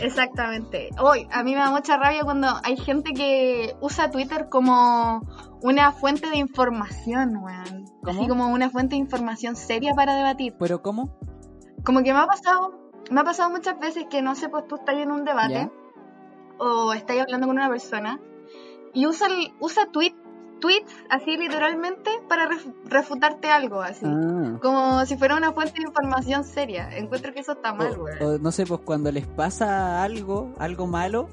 Exactamente. 0.00 0.90
Hoy, 0.98 1.26
a 1.32 1.42
mí 1.42 1.52
me 1.54 1.60
da 1.60 1.70
mucha 1.70 1.96
rabia 1.96 2.22
cuando 2.24 2.48
hay 2.62 2.76
gente 2.76 3.12
que 3.12 3.76
usa 3.80 4.10
Twitter 4.10 4.48
como 4.48 5.22
una 5.62 5.92
fuente 5.92 6.28
de 6.30 6.36
información, 6.38 7.36
weón. 7.36 7.84
Así 8.06 8.28
como 8.28 8.48
una 8.48 8.70
fuente 8.70 8.94
de 8.94 9.00
información 9.00 9.56
seria 9.56 9.94
para 9.94 10.14
debatir. 10.14 10.54
¿Pero 10.58 10.82
cómo? 10.82 11.18
Como 11.84 12.02
que 12.02 12.12
me 12.12 12.18
ha 12.20 12.26
pasado, 12.26 12.90
me 13.10 13.20
ha 13.20 13.24
pasado 13.24 13.50
muchas 13.50 13.78
veces 13.78 14.06
que 14.10 14.22
no 14.22 14.34
sé, 14.34 14.48
pues 14.48 14.66
tú 14.66 14.76
estás 14.76 14.96
en 14.96 15.10
un 15.10 15.24
debate 15.24 15.54
Ya. 15.54 15.70
o 16.58 16.92
estás 16.92 17.18
hablando 17.20 17.46
con 17.46 17.56
una 17.56 17.68
persona 17.68 18.20
y 18.92 19.06
usa, 19.06 19.28
usa 19.60 19.86
tweet, 19.92 20.14
tweets 20.60 20.92
así 21.10 21.36
literalmente 21.36 22.10
para 22.28 22.48
ref- 22.48 22.72
refutarte 22.86 23.48
algo, 23.50 23.80
así. 23.82 24.04
Ah. 24.06 24.58
Como 24.62 25.04
si 25.06 25.16
fuera 25.16 25.36
una 25.36 25.52
fuente 25.52 25.74
de 25.80 25.86
información 25.88 26.44
seria. 26.44 26.88
Encuentro 26.96 27.32
que 27.32 27.40
eso 27.40 27.52
está 27.52 27.72
mal, 27.72 27.96
o 28.20 28.38
no 28.38 28.52
sé, 28.52 28.66
pues 28.66 28.80
cuando 28.84 29.10
les 29.12 29.26
pasa 29.26 30.02
algo, 30.02 30.52
algo 30.58 30.86
malo, 30.86 31.28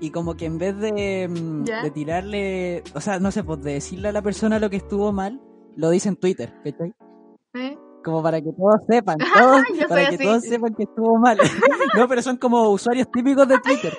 y 0.00 0.10
como 0.10 0.36
que 0.36 0.46
en 0.46 0.58
vez 0.58 0.76
de, 0.78 1.28
mm, 1.28 1.64
¿Ya? 1.64 1.82
de 1.82 1.90
tirarle, 1.90 2.82
o 2.94 3.00
sea, 3.00 3.18
no 3.18 3.30
sé, 3.30 3.44
pues 3.44 3.62
de 3.62 3.74
decirle 3.74 4.08
a 4.08 4.12
la 4.12 4.22
persona 4.22 4.58
lo 4.58 4.68
que 4.70 4.76
estuvo 4.76 5.12
mal, 5.12 5.40
lo 5.76 5.90
dice 5.90 6.08
en 6.08 6.16
Twitter, 6.16 6.52
¿cachai? 6.64 6.94
¿Eh? 7.54 7.78
Como 8.04 8.22
para 8.22 8.40
que 8.40 8.50
todos 8.52 8.80
sepan, 8.88 9.16
todos, 9.34 9.62
para 9.88 10.08
que 10.08 10.14
así. 10.16 10.24
todos 10.24 10.42
sepan 10.42 10.74
que 10.74 10.84
estuvo 10.84 11.18
mal. 11.18 11.38
no, 11.96 12.08
pero 12.08 12.22
son 12.22 12.36
como 12.36 12.68
usuarios 12.70 13.10
típicos 13.10 13.48
de 13.48 13.58
Twitter. 13.58 13.96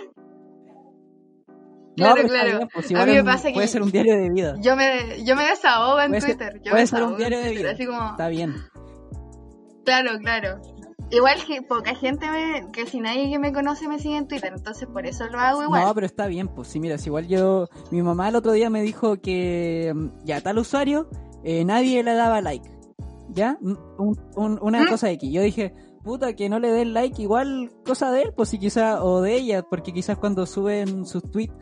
Claro, 1.98 2.28
claro. 2.28 2.58
bien, 2.60 2.70
pues, 2.74 2.86
A 2.86 2.90
mí 2.90 3.06
me 3.06 3.14
es 3.16 3.20
un- 3.22 3.26
pasa 3.26 3.48
que- 3.50 3.54
puede 3.56 3.68
ser 3.68 3.82
un 3.82 3.92
diario 3.92 4.16
de 4.18 4.30
vida. 4.30 4.56
Yo 4.62 4.76
me, 4.76 5.24
yo 5.26 5.36
me 5.36 5.44
desahogo 5.44 6.00
en 6.00 6.08
Puede 6.12 6.22
ser- 6.22 6.38
Twitter. 6.38 6.62
yo 6.64 6.72
puede 6.72 6.88
ser 6.88 7.04
un 7.04 7.18
diario 7.18 7.40
de 7.40 7.50
vida. 7.52 7.72
Así 7.72 7.86
como, 7.86 8.12
Está 8.12 8.28
bien. 8.30 8.54
claro, 9.84 10.12
claro. 10.20 10.62
Igual 11.10 11.38
que 11.46 11.62
poca 11.62 11.96
gente 11.96 12.30
me, 12.30 12.70
que 12.74 12.86
si 12.86 13.00
nadie 13.00 13.30
que 13.30 13.40
me 13.40 13.54
conoce 13.54 13.88
me 13.88 13.98
sigue 13.98 14.18
en 14.18 14.28
Twitter, 14.28 14.52
entonces 14.56 14.88
por 14.92 15.06
eso 15.06 15.26
lo 15.28 15.40
hago 15.40 15.64
igual. 15.64 15.84
No, 15.86 15.94
pero 15.96 16.06
está 16.06 16.28
bien, 16.28 16.50
pues 16.50 16.68
sí, 16.68 16.80
mira, 16.82 16.98
si 16.98 17.08
igual 17.08 17.28
yo, 17.28 17.70
mi 17.92 18.02
mamá 18.02 18.28
el 18.28 18.36
otro 18.36 18.52
día 18.52 18.70
me 18.70 18.82
dijo 18.82 19.22
que 19.22 19.94
mm, 19.96 20.26
ya 20.26 20.42
tal 20.42 20.58
usuario, 20.58 21.10
eh, 21.46 21.64
nadie 21.64 22.04
le 22.04 22.14
daba 22.14 22.42
like, 22.42 22.70
¿ya? 23.30 23.58
Un- 23.62 23.80
un- 24.36 24.60
una 24.62 24.84
¿Mm? 24.84 24.88
cosa 24.90 25.10
X. 25.12 25.32
Yo 25.32 25.42
dije, 25.42 25.74
puta, 26.04 26.36
que 26.36 26.50
no 26.50 26.60
le 26.60 26.72
den 26.74 26.94
like, 26.94 27.22
igual 27.22 27.72
cosa 27.86 28.12
de 28.12 28.24
él, 28.24 28.34
pues 28.36 28.50
sí, 28.50 28.60
quizás, 28.60 29.00
o 29.02 29.22
de 29.22 29.34
ella, 29.34 29.64
porque 29.64 29.94
quizás 29.94 30.18
cuando 30.18 30.46
suben 30.46 31.06
sus 31.06 31.24
tweets 31.32 31.54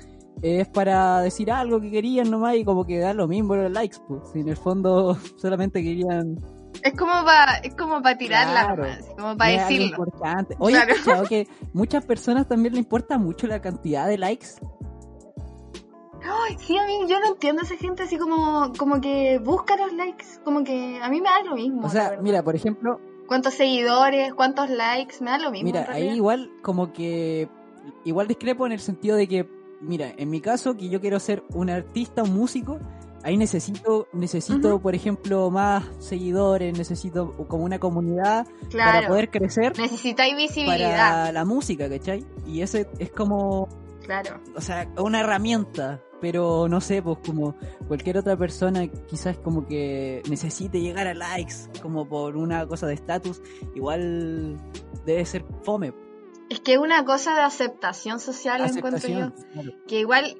es 0.41 0.67
para 0.67 1.21
decir 1.21 1.51
algo 1.51 1.79
que 1.81 1.89
querían 1.91 2.29
nomás 2.29 2.55
y 2.55 2.65
como 2.65 2.85
que 2.85 2.99
da 2.99 3.13
lo 3.13 3.27
mismo 3.27 3.55
los 3.55 3.71
likes, 3.71 3.97
pues, 4.07 4.21
si 4.31 4.39
en 4.41 4.49
el 4.49 4.57
fondo 4.57 5.15
solamente 5.37 5.81
querían... 5.83 6.39
Es 6.83 6.93
como 6.93 7.13
para 7.23 7.55
es 7.59 7.73
como 7.73 8.01
para 8.01 8.17
tirarla 8.17 8.75
Claro. 8.75 8.85
como 9.17 9.37
para 9.37 9.51
decirlo. 9.51 9.87
importante. 9.87 10.55
Oye, 10.59 10.75
Claro. 10.75 10.91
¿has 10.91 10.97
escuchado 10.99 11.25
que 11.25 11.47
muchas 11.73 12.05
personas 12.05 12.47
también 12.47 12.73
le 12.73 12.79
importa 12.79 13.17
mucho 13.17 13.47
la 13.47 13.61
cantidad 13.61 14.07
de 14.07 14.17
likes? 14.17 14.47
Ay, 16.21 16.57
sí, 16.59 16.77
a 16.77 16.85
mí 16.85 16.93
yo 17.07 17.19
no 17.19 17.27
entiendo 17.27 17.61
a 17.61 17.65
esa 17.65 17.75
gente 17.77 18.03
así 18.03 18.17
como, 18.17 18.71
como 18.77 18.99
que 18.99 19.39
busca 19.39 19.75
los 19.77 19.93
likes, 19.93 20.25
como 20.43 20.63
que 20.63 20.99
a 21.01 21.09
mí 21.09 21.21
me 21.21 21.29
da 21.29 21.43
lo 21.43 21.55
mismo. 21.55 21.85
O 21.85 21.89
sea, 21.89 22.17
mira, 22.21 22.43
por 22.43 22.55
ejemplo, 22.55 22.99
cuántos 23.27 23.53
seguidores, 23.53 24.33
cuántos 24.33 24.69
likes, 24.69 25.15
me 25.21 25.29
da 25.31 25.37
lo 25.37 25.51
mismo. 25.51 25.65
Mira, 25.67 25.87
ahí 25.89 26.09
igual 26.09 26.51
como 26.63 26.91
que 26.93 27.47
igual 28.05 28.27
discrepo 28.27 28.65
en 28.65 28.71
el 28.71 28.79
sentido 28.79 29.15
de 29.15 29.27
que, 29.27 29.47
mira, 29.81 30.13
en 30.17 30.29
mi 30.29 30.41
caso 30.41 30.75
que 30.75 30.89
yo 30.89 31.01
quiero 31.01 31.19
ser 31.19 31.43
un 31.53 31.69
artista, 31.69 32.23
un 32.23 32.33
músico, 32.33 32.79
ahí 33.23 33.37
necesito 33.37 34.07
necesito, 34.13 34.79
por 34.79 34.95
ejemplo, 34.95 35.49
más 35.49 35.83
seguidores, 35.99 36.77
necesito 36.77 37.33
como 37.47 37.63
una 37.63 37.79
comunidad 37.79 38.47
claro, 38.69 38.91
para 38.91 39.07
poder 39.07 39.29
crecer 39.31 39.77
necesitáis 39.77 40.35
visibilidad, 40.35 40.97
para 40.97 41.31
la 41.31 41.45
música, 41.45 41.89
¿cachai? 41.89 42.23
Y 42.45 42.61
ese 42.61 42.87
es 42.99 43.09
como, 43.11 43.67
claro. 44.03 44.39
o 44.55 44.61
sea, 44.61 44.87
una 44.97 45.21
herramienta, 45.21 46.01
pero 46.21 46.67
no 46.67 46.81
sé, 46.81 47.01
pues 47.01 47.17
como 47.25 47.55
cualquier 47.87 48.19
otra 48.19 48.37
persona 48.37 48.87
quizás 48.87 49.37
como 49.37 49.67
que 49.67 50.21
necesite 50.29 50.79
llegar 50.79 51.07
a 51.07 51.13
likes 51.13 51.55
como 51.81 52.07
por 52.07 52.37
una 52.37 52.67
cosa 52.67 52.85
de 52.85 52.93
estatus, 52.93 53.41
igual 53.73 54.57
debe 55.05 55.25
ser 55.25 55.43
fome. 55.63 55.93
Es 56.49 56.59
que 56.59 56.73
es 56.73 56.79
una 56.79 57.03
cosa 57.05 57.33
de 57.33 57.41
aceptación 57.41 58.19
social, 58.19 58.61
encuentro 58.61 59.09
yo. 59.09 59.25
Aceptación, 59.25 59.51
claro. 59.53 59.71
Que 59.87 59.99
igual 59.99 60.37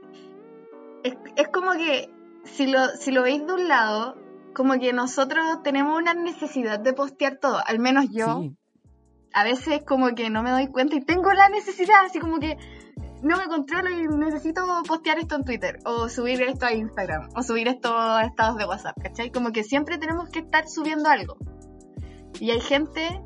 es, 1.03 1.15
es 1.35 1.47
como 1.49 1.71
que 1.73 2.09
si 2.43 2.67
lo, 2.67 2.87
si 2.89 3.11
lo 3.11 3.23
veis 3.23 3.45
de 3.45 3.53
un 3.53 3.67
lado, 3.67 4.15
como 4.53 4.79
que 4.79 4.93
nosotros 4.93 5.43
tenemos 5.63 5.97
una 5.97 6.13
necesidad 6.13 6.79
de 6.79 6.93
postear 6.93 7.37
todo, 7.37 7.59
al 7.65 7.79
menos 7.79 8.05
yo. 8.11 8.41
Sí. 8.41 8.55
A 9.33 9.43
veces 9.43 9.83
como 9.85 10.15
que 10.15 10.29
no 10.29 10.43
me 10.43 10.51
doy 10.51 10.67
cuenta 10.67 10.95
y 10.95 11.01
tengo 11.01 11.31
la 11.33 11.49
necesidad, 11.49 12.05
así 12.05 12.19
como 12.19 12.39
que 12.39 12.57
no 13.21 13.37
me 13.37 13.47
controlo 13.47 13.89
y 13.89 14.07
necesito 14.07 14.61
postear 14.87 15.19
esto 15.19 15.35
en 15.35 15.43
Twitter, 15.43 15.79
o 15.85 16.07
subir 16.07 16.41
esto 16.43 16.65
a 16.67 16.73
Instagram, 16.73 17.29
o 17.35 17.43
subir 17.43 17.67
esto 17.67 17.97
a 17.97 18.23
estados 18.23 18.57
de 18.57 18.65
WhatsApp, 18.65 18.95
¿cachai? 19.01 19.31
Como 19.31 19.51
que 19.51 19.63
siempre 19.63 19.97
tenemos 19.97 20.29
que 20.29 20.39
estar 20.39 20.67
subiendo 20.67 21.09
algo. 21.09 21.37
Y 22.39 22.51
hay 22.51 22.61
gente... 22.61 23.21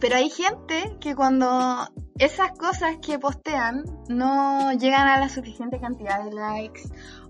Pero 0.00 0.16
hay 0.16 0.30
gente 0.30 0.96
que 1.00 1.14
cuando 1.14 1.88
esas 2.18 2.52
cosas 2.52 2.96
que 3.02 3.18
postean 3.18 3.84
no 4.08 4.72
llegan 4.72 5.06
a 5.06 5.20
la 5.20 5.28
suficiente 5.28 5.78
cantidad 5.78 6.24
de 6.24 6.32
likes 6.32 6.82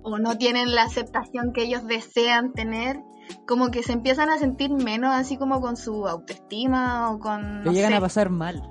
o 0.03 0.19
no 0.19 0.39
tienen 0.39 0.75
la 0.75 0.85
aceptación 0.85 1.53
que 1.53 1.65
ellos 1.65 1.87
desean 1.87 2.53
tener, 2.53 3.03
como 3.47 3.71
que 3.71 3.83
se 3.83 3.93
empiezan 3.93 4.31
a 4.31 4.39
sentir 4.39 4.71
menos 4.71 5.12
así 5.15 5.37
como 5.37 5.61
con 5.61 5.77
su 5.77 6.07
autoestima 6.07 7.11
o 7.11 7.19
con... 7.19 7.59
Lo 7.59 7.67
no 7.67 7.73
llegan 7.73 7.91
sé. 7.91 7.97
a 7.97 8.00
pasar 8.00 8.31
mal. 8.31 8.62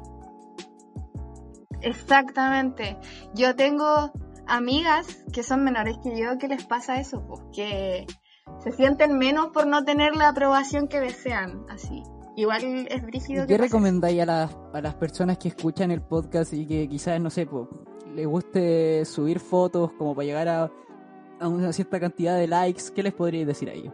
Exactamente. 1.81 2.97
Yo 3.33 3.55
tengo 3.55 4.11
amigas 4.47 5.23
que 5.33 5.43
son 5.43 5.63
menores 5.63 5.97
que 6.01 6.17
yo 6.17 6.37
que 6.37 6.47
les 6.47 6.65
pasa 6.65 6.99
eso, 6.99 7.25
pues, 7.27 7.41
que 7.53 8.07
se 8.63 8.71
sienten 8.71 9.17
menos 9.17 9.47
por 9.47 9.67
no 9.67 9.83
tener 9.83 10.15
la 10.15 10.29
aprobación 10.29 10.87
que 10.87 10.99
desean, 10.99 11.65
así. 11.69 12.03
Igual 12.39 12.87
es 12.89 13.01
brígido 13.05 13.45
que 13.45 13.53
¿Qué 13.53 13.57
recomendáis 13.57 14.21
a 14.21 14.25
las, 14.25 14.57
a 14.73 14.79
las 14.79 14.95
personas 14.95 15.37
que 15.37 15.49
escuchan 15.49 15.91
el 15.91 16.01
podcast 16.01 16.53
y 16.53 16.65
que 16.65 16.87
quizás, 16.87 17.19
no 17.19 17.29
sé, 17.29 17.45
po, 17.45 17.67
les 18.15 18.25
guste 18.25 19.03
subir 19.03 19.41
fotos 19.41 19.91
como 19.97 20.15
para 20.15 20.25
llegar 20.25 20.47
a, 20.47 20.71
a 21.41 21.47
una 21.49 21.73
cierta 21.73 21.99
cantidad 21.99 22.37
de 22.37 22.47
likes? 22.47 22.83
¿Qué 22.95 23.03
les 23.03 23.11
podríais 23.11 23.45
decir 23.45 23.69
a 23.69 23.73
ellos? 23.73 23.93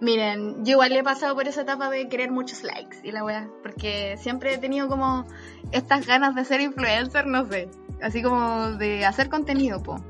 Miren, 0.00 0.64
yo 0.64 0.72
igual 0.72 0.92
he 0.92 1.02
pasado 1.02 1.34
por 1.34 1.46
esa 1.48 1.60
etapa 1.60 1.90
de 1.90 2.08
querer 2.08 2.30
muchos 2.30 2.62
likes 2.64 2.96
y 3.04 3.12
la 3.12 3.24
weá, 3.24 3.50
porque 3.62 4.16
siempre 4.16 4.54
he 4.54 4.58
tenido 4.58 4.88
como 4.88 5.26
estas 5.70 6.06
ganas 6.06 6.34
de 6.34 6.46
ser 6.46 6.62
influencer, 6.62 7.26
no 7.26 7.44
sé, 7.44 7.68
así 8.00 8.22
como 8.22 8.70
de 8.78 9.04
hacer 9.04 9.28
contenido, 9.28 9.82
po. 9.82 10.02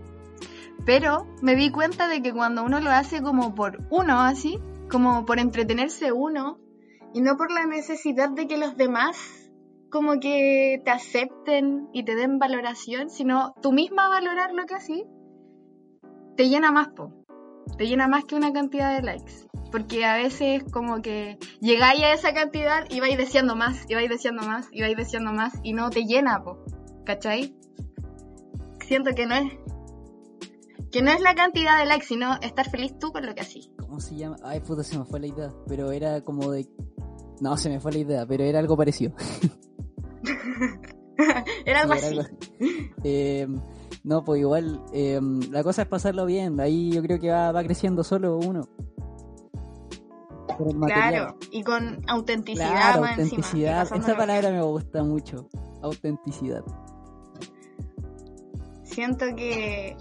Pero 0.87 1.27
me 1.43 1.57
di 1.57 1.73
cuenta 1.73 2.07
de 2.07 2.23
que 2.23 2.33
cuando 2.33 2.63
uno 2.63 2.79
lo 2.79 2.93
hace 2.93 3.23
como 3.23 3.57
por 3.57 3.81
uno, 3.91 4.21
así, 4.21 4.61
como 4.93 5.25
por 5.25 5.41
entretenerse 5.41 6.13
uno, 6.13 6.59
y 7.15 7.23
no 7.23 7.37
por 7.39 7.51
la 7.51 7.65
necesidad 7.67 8.29
de 8.29 8.47
que 8.47 8.59
los 8.59 8.77
demás 8.77 9.17
como 9.91 10.21
que 10.21 10.81
te 10.85 10.91
acepten 10.91 11.89
y 11.93 12.05
te 12.05 12.15
den 12.15 12.39
valoración, 12.39 13.11
sino 13.11 13.55
tú 13.61 13.73
misma 13.73 14.09
valorar 14.09 14.53
lo 14.53 14.65
que 14.67 14.75
así, 14.75 15.05
te 16.37 16.49
llena 16.49 16.73
más, 16.73 16.89
po. 16.89 17.13
Te 17.77 17.87
llena 17.87 18.07
más 18.07 18.25
que 18.25 18.35
una 18.35 18.53
cantidad 18.53 18.95
de 18.95 19.03
likes. 19.03 19.47
Porque 19.71 20.05
a 20.05 20.17
veces 20.17 20.63
como 20.71 21.01
que 21.01 21.39
llegáis 21.61 22.03
a 22.03 22.13
esa 22.13 22.35
cantidad 22.35 22.85
y 22.91 23.01
vais 23.01 23.17
deseando 23.17 23.57
más, 23.57 23.85
y 23.89 23.95
vais 23.95 24.09
deseando 24.09 24.43
más, 24.43 24.69
y 24.73 24.83
vais 24.83 24.97
deseando 24.97 25.33
más, 25.33 25.55
y 25.63 25.73
no 25.73 25.91
te 25.91 26.05
llena, 26.05 26.43
po. 26.43 26.59
¿Cachai? 27.05 27.55
Siento 28.81 29.15
que 29.15 29.27
no 29.27 29.35
es. 29.35 29.62
Que 30.93 31.03
no 31.03 31.11
es 31.11 31.21
la 31.21 31.35
cantidad 31.35 31.79
de 31.79 31.87
likes, 31.87 32.07
sino 32.07 32.35
estar 32.43 32.69
feliz 32.71 32.99
tú 32.99 33.11
con 33.13 33.25
lo 33.27 33.35
que 33.35 33.41
así. 33.41 33.73
¿Cómo 33.79 33.99
se 34.01 34.15
llama? 34.15 34.37
Ay, 34.45 34.61
puta, 34.61 34.85
se 34.85 34.99
me 34.99 35.05
fue 35.05 35.19
la 35.21 35.27
idea. 35.27 35.51
Pero 35.67 35.91
era 35.91 36.21
como 36.21 36.51
de... 36.51 36.69
No, 37.41 37.57
se 37.57 37.69
me 37.71 37.81
fue 37.81 37.93
la 37.93 37.99
idea, 37.99 38.27
pero 38.27 38.45
era 38.45 38.59
algo 38.59 38.77
parecido. 38.77 39.13
Era 41.67 41.81
algo 41.83 41.95
Sí, 41.95 41.99
era 42.07 42.09
así. 42.09 42.19
algo. 42.19 42.29
Eh, 43.05 43.47
no, 44.05 44.25
pues 44.25 44.41
igual, 44.41 44.83
eh, 44.93 45.21
la 45.51 45.63
cosa 45.63 45.83
es 45.83 45.89
pasarlo 45.89 46.27
bien. 46.27 46.59
Ahí 46.61 46.91
yo 46.93 47.03
creo 47.03 47.19
que 47.21 47.31
va, 47.31 47.53
va 47.53 47.63
creciendo 47.65 48.03
solo 48.05 48.39
uno. 48.39 48.63
Claro, 50.87 51.37
y 51.51 51.63
con 51.63 52.01
autenticidad 52.09 52.71
Claro, 52.71 53.01
más 53.03 53.19
encima, 53.19 53.37
autenticidad. 53.43 53.79
pasándolo 53.81 54.01
Esa 54.01 54.07
bien. 54.13 54.19
palabra 54.19 54.51
me 54.53 54.63
gusta 54.63 55.03
mucho. 55.03 55.49
Autenticidad. 55.83 56.65
Siento 58.85 59.27
que 59.37 59.97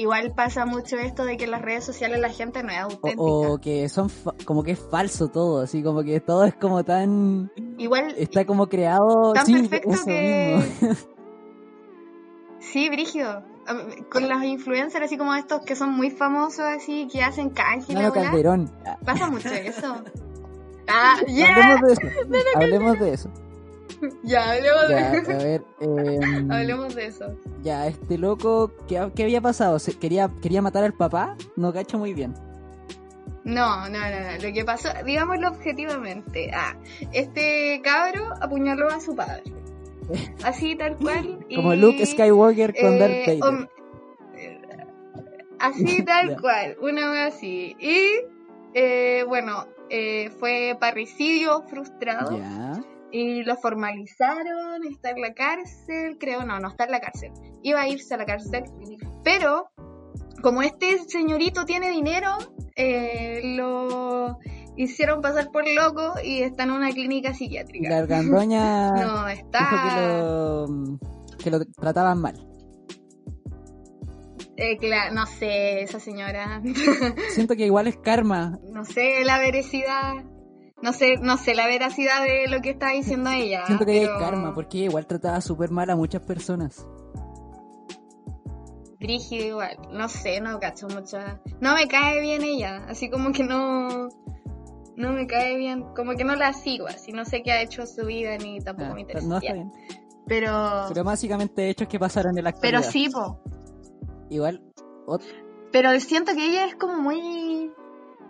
igual 0.00 0.32
pasa 0.34 0.66
mucho 0.66 0.96
esto 0.96 1.24
de 1.24 1.36
que 1.36 1.44
en 1.44 1.50
las 1.52 1.62
redes 1.62 1.84
sociales 1.84 2.18
la 2.20 2.30
gente 2.30 2.62
no 2.62 2.70
es 2.70 2.78
auténtica. 2.78 3.22
O, 3.22 3.54
o 3.54 3.58
que 3.58 3.88
son 3.88 4.08
fa- 4.10 4.34
como 4.44 4.62
que 4.62 4.72
es 4.72 4.80
falso 4.90 5.28
todo, 5.28 5.60
así 5.60 5.82
como 5.82 6.02
que 6.02 6.20
todo 6.20 6.44
es 6.44 6.54
como 6.54 6.82
tan 6.84 7.50
Igual 7.78 8.14
está 8.16 8.44
como 8.44 8.68
creado 8.68 9.32
Tan 9.32 9.46
sí, 9.46 9.54
perfecto 9.54 9.90
eso 9.90 10.04
que- 10.06 10.60
mismo. 10.80 10.94
Sí, 12.60 12.88
Brígido. 12.90 13.42
A- 13.66 13.86
Con 14.10 14.28
los 14.28 14.42
influencers 14.42 15.04
así 15.06 15.16
como 15.16 15.34
estos 15.34 15.60
que 15.62 15.74
son 15.76 15.92
muy 15.92 16.10
famosos, 16.10 16.60
así, 16.60 17.08
que 17.10 17.22
hacen 17.22 17.50
canje 17.50 17.94
weá, 17.94 18.10
Calderón. 18.12 18.70
Pasa 19.04 19.30
mucho 19.30 19.48
eso. 19.48 19.96
Ah, 20.92 21.14
ya, 21.28 21.54
Hablemos 21.54 21.80
de 21.86 21.92
eso. 21.92 22.02
Hablemos 22.56 22.98
de 22.98 23.12
eso. 23.14 23.30
ya, 24.22 24.52
hablemos 24.52 24.88
Ya, 24.88 25.10
de 25.10 25.32
a 25.34 25.36
ver, 25.38 25.64
em, 25.80 26.50
Hablemos 26.52 26.94
de 26.94 27.06
eso. 27.06 27.34
ya, 27.62 27.86
este 27.86 28.18
loco, 28.18 28.72
¿qué, 28.88 29.10
qué 29.14 29.22
había 29.24 29.40
pasado? 29.40 29.78
¿Se- 29.78 29.98
¿Quería, 29.98 30.30
¿Quería 30.42 30.62
matar 30.62 30.84
al 30.84 30.92
papá? 30.94 31.36
No 31.56 31.72
cacho 31.72 31.98
muy 31.98 32.14
bien. 32.14 32.34
No, 33.44 33.88
no, 33.88 33.98
no, 33.98 34.20
no. 34.20 34.46
Lo 34.46 34.52
que 34.52 34.64
pasó, 34.64 34.88
digámoslo 35.04 35.48
objetivamente. 35.48 36.50
Ah, 36.54 36.76
este 37.12 37.80
cabro 37.82 38.34
apuñaló 38.40 38.88
a 38.90 39.00
su 39.00 39.14
padre. 39.16 39.42
Así 40.44 40.76
tal 40.76 40.96
cual. 40.98 41.44
y, 41.48 41.56
Como 41.56 41.74
Luke 41.74 42.04
Skywalker 42.04 42.74
con 42.80 42.94
eh, 42.94 42.98
Darth 42.98 43.40
Vader. 43.40 43.68
Así 45.58 46.02
tal 46.04 46.40
cual, 46.40 46.76
una 46.80 47.10
vez 47.10 47.34
así. 47.34 47.76
Y 47.78 48.12
eh, 48.74 49.24
bueno, 49.28 49.66
eh, 49.90 50.30
fue 50.38 50.76
parricidio 50.80 51.62
frustrado 51.68 52.38
Ya. 52.38 52.80
Y 53.12 53.42
lo 53.42 53.56
formalizaron, 53.56 54.84
está 54.88 55.10
en 55.10 55.20
la 55.20 55.34
cárcel, 55.34 56.16
creo, 56.18 56.44
no, 56.44 56.58
no 56.60 56.68
está 56.68 56.84
en 56.84 56.90
la 56.92 57.00
cárcel. 57.00 57.32
Iba 57.62 57.82
a 57.82 57.88
irse 57.88 58.14
a 58.14 58.18
la 58.18 58.26
cárcel, 58.26 58.64
pero 59.24 59.70
como 60.42 60.62
este 60.62 60.98
señorito 61.08 61.64
tiene 61.64 61.90
dinero, 61.90 62.38
eh, 62.76 63.40
lo 63.56 64.38
hicieron 64.76 65.20
pasar 65.20 65.50
por 65.50 65.64
loco 65.68 66.14
y 66.22 66.42
está 66.42 66.64
en 66.64 66.70
una 66.70 66.90
clínica 66.90 67.34
psiquiátrica. 67.34 67.88
la 67.90 67.98
argandoña 67.98 68.90
No, 68.92 69.26
dijo 69.26 69.26
que 69.26 69.32
está... 69.32 70.18
lo, 70.22 70.98
que 71.38 71.50
lo 71.50 71.64
trataban 71.64 72.20
mal. 72.20 72.46
Eh, 74.56 74.78
no 75.12 75.24
sé, 75.26 75.82
esa 75.82 75.98
señora. 76.00 76.60
Siento 77.30 77.56
que 77.56 77.64
igual 77.64 77.86
es 77.86 77.96
karma. 77.96 78.58
no 78.70 78.84
sé 78.84 79.24
la 79.24 79.38
veracidad. 79.38 80.24
No 80.82 80.92
sé, 80.94 81.16
no 81.20 81.36
sé 81.36 81.54
la 81.54 81.66
veracidad 81.66 82.22
de 82.22 82.48
lo 82.48 82.60
que 82.62 82.70
está 82.70 82.90
diciendo 82.90 83.30
ella. 83.30 83.66
Siento 83.66 83.84
que 83.84 84.00
pero 84.00 84.14
es 84.14 84.18
karma, 84.20 84.54
porque 84.54 84.78
igual 84.78 85.06
trataba 85.06 85.40
súper 85.42 85.70
mal 85.70 85.90
a 85.90 85.96
muchas 85.96 86.22
personas. 86.22 86.86
Brígido 88.98 89.46
igual. 89.46 89.76
No 89.92 90.08
sé, 90.08 90.40
no 90.40 90.58
cacho 90.60 90.86
mucho. 90.88 91.18
No 91.60 91.74
me 91.74 91.88
cae 91.88 92.20
bien 92.20 92.42
ella. 92.42 92.84
Así 92.88 93.08
como 93.08 93.32
que 93.32 93.44
no. 93.44 94.08
No 94.96 95.12
me 95.12 95.26
cae 95.26 95.56
bien. 95.56 95.84
Como 95.96 96.12
que 96.14 96.24
no 96.24 96.34
la 96.36 96.52
sigo 96.52 96.86
así. 96.86 97.12
No 97.12 97.24
sé 97.24 97.42
qué 97.42 97.52
ha 97.52 97.62
hecho 97.62 97.86
su 97.86 98.04
vida 98.06 98.36
ni 98.36 98.60
tampoco 98.60 98.90
Ah, 98.90 98.94
me 98.94 99.00
interesa. 99.02 99.26
no 99.26 99.38
está 99.38 99.52
bien. 99.54 99.72
Pero. 100.26 100.84
Pero 100.88 101.04
básicamente 101.04 101.68
hechos 101.70 101.88
que 101.88 101.98
pasaron 101.98 102.36
en 102.36 102.44
la 102.44 102.52
Pero 102.52 102.78
actualidad. 102.78 102.90
sí, 102.92 103.08
po. 103.10 103.40
Igual, 104.28 104.62
Pero 105.72 105.98
siento 106.00 106.34
que 106.34 106.46
ella 106.46 106.66
es 106.66 106.74
como 106.76 106.96
muy. 107.00 107.72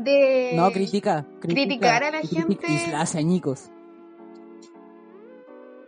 De. 0.02 0.52
no, 0.54 0.70
critica, 0.72 1.26
critica. 1.40 1.66
Criticar 1.66 2.04
a 2.04 2.10
la 2.10 2.20
gente. 2.20 2.58
Y 2.68 2.90
la 2.90 3.02
hace 3.02 3.18
añicos. 3.18 3.70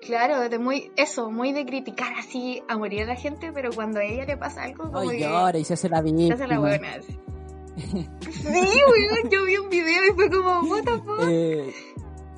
Claro, 0.00 0.49
de 0.49 0.59
muy. 0.59 0.90
Eso, 0.97 1.31
muy 1.31 1.52
de 1.52 1.64
criticar 1.64 2.12
así 2.19 2.62
a 2.69 2.76
morir 2.76 3.02
a 3.02 3.07
la 3.07 3.14
gente. 3.16 3.52
Pero 3.52 3.71
cuando 3.73 4.00
a 4.00 4.04
ella 4.04 4.25
le 4.25 4.37
pasa 4.37 4.64
algo, 4.64 4.85
como 4.85 4.99
Ay, 4.99 5.19
que. 5.19 5.21
llora 5.21 5.59
y 5.59 5.64
se 5.64 5.75
hace 5.75 5.88
la 5.88 5.99
Se 5.99 6.02
víctima. 6.02 6.35
hace 6.35 6.47
la 6.49 6.59
buena. 6.59 6.88
Sí, 7.75 8.50
weón, 8.52 9.31
yo 9.31 9.45
vi 9.47 9.57
un 9.57 9.71
video 9.71 10.04
y 10.11 10.14
fue 10.14 10.28
como, 10.31 10.61
what 10.71 10.83
the 10.85 10.90
fuck. 10.99 11.21
Eh, 11.28 11.73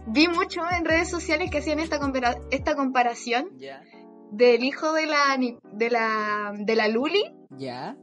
Vi 0.06 0.28
mucho 0.28 0.60
en 0.70 0.84
redes 0.84 1.08
sociales 1.10 1.50
que 1.50 1.58
hacían 1.58 1.80
esta, 1.80 1.98
compara- 1.98 2.38
esta 2.52 2.76
comparación 2.76 3.48
del 4.30 4.62
hijo 4.62 4.92
de 4.92 5.06
la, 5.06 5.36
de 5.72 5.90
la 5.90 6.52
de 6.56 6.76
la 6.76 6.86
Luli 6.88 7.24
Ya. 7.56 7.96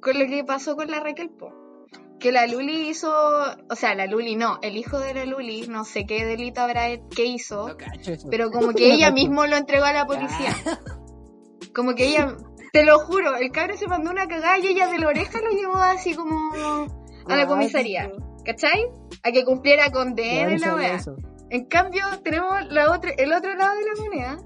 con 0.00 0.18
lo 0.18 0.26
que 0.26 0.42
pasó 0.44 0.74
con 0.74 0.90
la 0.90 0.98
Raquel 1.00 1.30
Po. 1.30 1.52
Que 2.22 2.30
la 2.30 2.46
Luli 2.46 2.88
hizo, 2.88 3.12
o 3.68 3.74
sea, 3.74 3.96
la 3.96 4.06
Luli 4.06 4.36
no, 4.36 4.60
el 4.62 4.76
hijo 4.76 5.00
de 5.00 5.12
la 5.12 5.24
Luli, 5.24 5.66
no 5.66 5.84
sé 5.84 6.06
qué 6.06 6.24
delito 6.24 6.60
habrá 6.60 6.86
que 7.08 7.24
hizo, 7.24 7.66
No 7.66 8.30
pero 8.30 8.52
como 8.52 8.72
que 8.74 8.94
ella 8.94 9.10
mismo 9.10 9.44
lo 9.44 9.56
entregó 9.56 9.86
a 9.86 9.92
la 9.92 10.06
policía. 10.06 10.54
Como 11.74 11.96
que 11.96 12.06
ella, 12.06 12.36
te 12.72 12.84
lo 12.84 13.00
juro, 13.00 13.34
el 13.36 13.50
cabro 13.50 13.76
se 13.76 13.88
mandó 13.88 14.12
una 14.12 14.28
cagada 14.28 14.56
y 14.58 14.68
ella 14.68 14.86
de 14.86 14.98
la 14.98 15.08
oreja 15.08 15.40
lo 15.40 15.50
llevó 15.50 15.74
así 15.74 16.14
como 16.14 16.86
a 17.26 17.36
la 17.36 17.46
comisaría. 17.48 18.12
¿Cachai? 18.44 18.88
A 19.24 19.32
que 19.32 19.44
cumpliera 19.44 19.90
condena 19.90 20.54
y 20.54 20.58
la 20.58 20.94
eso. 20.94 21.16
En 21.50 21.64
cambio, 21.66 22.04
tenemos 22.22 22.66
la 22.70 22.92
otra, 22.92 23.10
el 23.18 23.32
otro 23.32 23.52
lado 23.56 23.74
de 23.74 23.84
la 23.84 24.00
moneda, 24.00 24.38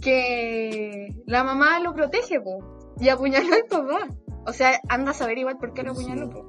que 0.00 1.08
la 1.26 1.44
mamá 1.44 1.78
lo 1.80 1.92
protege, 1.92 2.40
po, 2.40 2.94
y 2.98 3.10
apuñaló 3.10 3.54
al 3.54 3.64
papá. 3.64 4.08
O 4.46 4.52
sea, 4.52 4.80
anda 4.88 5.12
a 5.12 5.14
saber 5.14 5.38
igual 5.38 5.58
por 5.58 5.72
qué 5.72 5.82
lo 5.82 5.92
apuñaló, 5.92 6.30
po. 6.30 6.44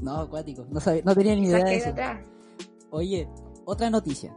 No, 0.00 0.16
acuático. 0.16 0.66
No, 0.70 0.80
sabía, 0.80 1.02
no 1.04 1.14
tenía 1.14 1.34
ni 1.34 1.46
idea 1.46 1.64
de 1.64 1.76
eso. 1.76 1.94
Oye, 2.90 3.28
otra 3.64 3.90
noticia. 3.90 4.34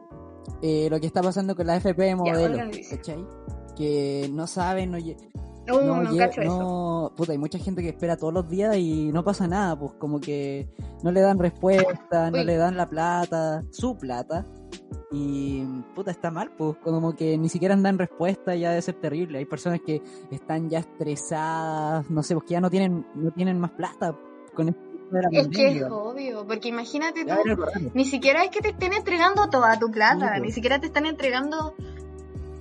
Eh, 0.62 0.88
lo 0.90 1.00
que 1.00 1.08
está 1.08 1.22
pasando 1.22 1.56
con 1.56 1.68
la 1.68 1.78
FP 1.78 2.04
de 2.04 2.16
modelo. 2.16 2.72
Que 3.76 4.30
no 4.32 4.46
saben, 4.46 4.92
no, 4.92 4.98
No, 5.68 5.82
no, 5.82 6.04
no, 6.04 6.18
cacho 6.18 6.42
eso. 6.42 7.14
puta, 7.16 7.32
hay 7.32 7.38
mucha 7.38 7.58
gente 7.58 7.82
que 7.82 7.90
espera 7.90 8.18
todos 8.18 8.34
los 8.34 8.48
días 8.48 8.76
y 8.78 9.12
no 9.12 9.24
pasa 9.24 9.48
nada, 9.48 9.78
pues 9.80 9.94
como 9.94 10.20
que 10.20 10.70
no 11.02 11.12
le 11.12 11.22
dan 11.22 11.40
respuesta, 11.40 12.30
no 12.30 12.44
le 12.44 12.56
dan 12.58 12.78
la 12.78 12.88
plata, 12.90 13.64
su 13.72 13.98
plata. 13.98 14.46
Y 15.12 15.64
puta, 15.96 16.12
está 16.12 16.32
mal, 16.32 16.52
pues 16.58 16.78
como 16.84 17.16
que 17.16 17.38
ni 17.38 17.48
siquiera 17.50 17.76
dan 17.76 17.98
respuesta, 18.00 18.56
ya 18.56 18.70
debe 18.72 18.82
ser 18.82 18.96
terrible. 18.96 19.38
Hay 19.38 19.46
personas 19.46 19.80
que 19.86 20.02
están 20.32 20.70
ya 20.70 20.80
estresadas, 20.80 22.10
no 22.10 22.24
sé, 22.24 22.34
pues 22.34 22.46
que 22.48 22.54
ya 22.54 22.62
no 22.62 22.70
tienen, 22.70 23.06
no 23.16 23.32
tienen 23.32 23.60
más 23.60 23.72
plata 23.72 24.16
con 24.56 24.70
esto 24.70 24.82
de 25.12 25.22
la 25.22 25.30
Es 25.32 25.48
que 25.50 25.68
es 25.78 25.84
obvio, 25.84 26.48
porque 26.48 26.70
imagínate 26.70 27.22
tú, 27.26 27.28
Ya 27.28 27.90
ni 27.94 28.06
siquiera 28.06 28.44
es 28.44 28.50
que 28.50 28.62
te 28.62 28.70
estén 28.70 28.94
entregando 28.94 29.50
toda 29.50 29.78
tu 29.78 29.92
plata, 29.92 30.26
Sí, 30.26 30.32
pues. 30.32 30.42
ni 30.42 30.52
siquiera 30.52 30.80
te 30.80 30.88
están 30.88 31.06
entregando 31.06 31.76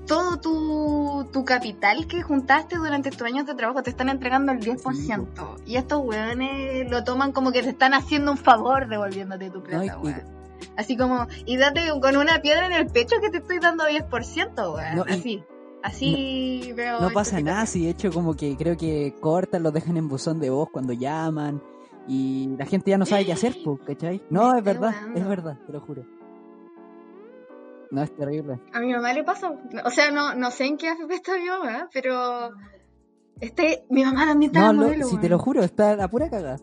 todo 0.07 0.38
tu, 0.38 1.26
tu 1.33 1.45
capital 1.45 2.07
que 2.07 2.23
juntaste 2.23 2.76
durante 2.76 3.11
tus 3.11 3.23
años 3.23 3.47
de 3.47 3.54
trabajo, 3.54 3.83
te 3.83 3.90
están 3.90 4.09
entregando 4.11 4.52
el 4.52 4.59
10%. 4.61 5.57
y 5.64 5.76
estos 5.76 6.04
weones 6.04 6.90
lo 6.90 7.02
toman 7.04 7.33
como 7.33 7.52
que 7.52 7.62
te 7.62 7.71
están 7.71 7.95
haciendo 7.95 8.33
un 8.33 8.37
favor 8.37 8.88
devolviéndote 8.88 9.49
tu 9.50 9.62
plata, 9.62 9.97
No, 10.02 10.11
y-. 10.11 10.14
Así 10.76 10.97
como, 10.97 11.26
y 11.47 11.57
date 11.57 11.83
con 12.00 12.16
una 12.16 12.40
piedra 12.40 12.66
en 12.66 12.73
el 12.73 12.87
pecho 12.87 13.16
que 13.21 13.31
te 13.31 13.38
estoy 13.38 13.59
dando 13.59 13.85
10%, 13.85 14.75
weón. 14.75 14.97
No, 14.97 15.04
así. 15.09 15.42
Así 15.83 16.73
veo. 16.76 17.00
No 17.00 17.07
esta 17.09 17.14
pasa 17.14 17.40
nada, 17.40 17.66
si 17.66 17.85
de 17.85 17.90
hecho 17.90 18.12
como 18.12 18.35
que 18.35 18.57
creo 18.57 18.76
que 18.76 19.14
cortan, 19.21 19.62
los 19.64 19.73
dejan 19.73 19.97
en 19.97 20.09
buzón 20.09 20.38
de 20.38 20.49
voz 20.50 20.69
cuando 20.71 20.92
llaman 20.92 21.61
y 22.07 22.54
la 22.57 22.66
gente 22.66 22.90
ya 22.90 22.99
no 22.99 23.07
sabe 23.07 23.25
qué 23.26 23.33
hacer, 23.33 23.57
pues, 23.64 23.81
¿cachai? 23.87 24.23
No, 24.31 24.57
es 24.57 24.62
verdad, 24.62 24.95
es 25.14 25.26
verdad, 25.26 25.59
te 25.66 25.73
lo 25.73 25.81
juro. 25.81 26.04
No, 27.90 28.02
es 28.02 28.14
terrible. 28.16 28.59
A 28.73 28.81
mi 28.81 28.92
mamá 28.92 29.12
le 29.12 29.23
pasa. 29.23 29.52
O 29.85 29.90
sea, 29.90 30.11
no, 30.11 30.35
no 30.35 30.50
sé 30.50 30.64
en 30.66 30.78
qué 30.78 30.88
AFP 30.88 31.14
está 31.14 31.37
mi 31.37 31.47
mamá, 31.47 31.88
pero. 31.92 32.50
Este, 33.40 33.85
mi 33.90 34.04
mamá 34.04 34.25
también 34.26 34.50
está 34.50 34.61
No, 34.61 34.71
en 34.71 34.76
lo- 34.76 34.83
modelo, 34.85 35.07
si 35.09 35.16
te 35.19 35.28
lo 35.28 35.38
juro, 35.38 35.62
está 35.62 35.95
la 35.97 36.09
pura 36.09 36.31
caga. 36.31 36.57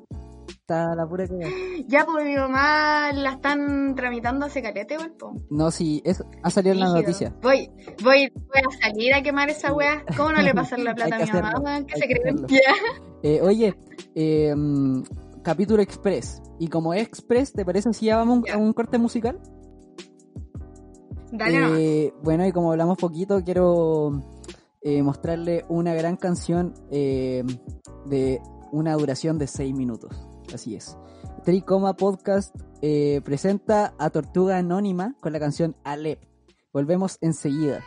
Está 0.50 0.96
la 0.96 1.08
pura 1.08 1.28
caga. 1.28 1.48
Ya, 1.88 2.06
pues 2.06 2.26
mi 2.26 2.36
mamá 2.36 3.12
la 3.14 3.32
están 3.34 3.96
tramitando 3.96 4.46
hace 4.46 4.62
calete, 4.62 4.96
igual, 4.96 5.14
po. 5.14 5.34
No, 5.50 5.72
sí, 5.72 6.02
es, 6.04 6.24
ha 6.44 6.50
salido 6.50 6.74
en 6.74 6.80
la 6.82 6.86
Rígido. 6.88 7.02
noticia. 7.02 7.36
Voy, 7.42 7.70
voy, 8.04 8.32
voy 8.34 8.62
a 8.68 8.82
salir 8.82 9.14
a 9.14 9.22
quemar 9.24 9.50
esa 9.50 9.74
weá. 9.74 10.04
¿Cómo 10.18 10.32
no 10.32 10.42
le 10.42 10.54
pasan 10.54 10.84
la 10.84 10.94
plata 10.96 11.16
a 11.16 11.20
mi 11.20 11.32
mamá? 11.42 11.86
¿Qué 11.86 11.96
se 11.98 12.08
creen? 12.08 12.46
Eh, 13.24 13.42
oye, 13.42 13.76
eh, 14.16 14.54
capítulo 15.44 15.82
express. 15.82 16.42
Y 16.60 16.68
como 16.68 16.94
es 16.94 17.04
express, 17.08 17.54
¿te 17.54 17.64
parece 17.66 17.94
si 17.94 18.08
ya 18.08 18.18
vamos 18.18 18.42
Ya. 18.46 18.56
a 18.56 18.58
un 18.58 18.74
corte 18.74 18.98
musical? 18.98 19.40
Dale 21.32 21.60
nomás. 21.60 21.80
Eh, 21.80 22.14
bueno, 22.24 22.46
y 22.46 22.52
como 22.52 22.72
hablamos 22.72 22.98
poquito, 22.98 23.42
quiero 23.44 24.12
eh, 24.82 25.04
mostrarle 25.04 25.64
una 25.70 25.94
gran 25.94 26.18
canción 26.18 26.74
eh, 26.92 27.44
de 28.06 28.42
una 28.72 28.94
duración 28.96 29.38
de 29.38 29.48
6 29.48 29.74
minutos. 29.76 30.28
Así 30.54 30.76
es. 30.76 30.98
Tricoma 31.44 31.96
Podcast 31.96 32.56
eh, 32.82 33.22
presenta 33.24 33.94
a 33.98 34.10
Tortuga 34.10 34.58
Anónima 34.58 35.16
con 35.22 35.34
la 35.34 35.40
canción 35.40 35.76
Alep. 35.84 36.20
Volvemos 36.74 37.18
enseguida. 37.22 37.84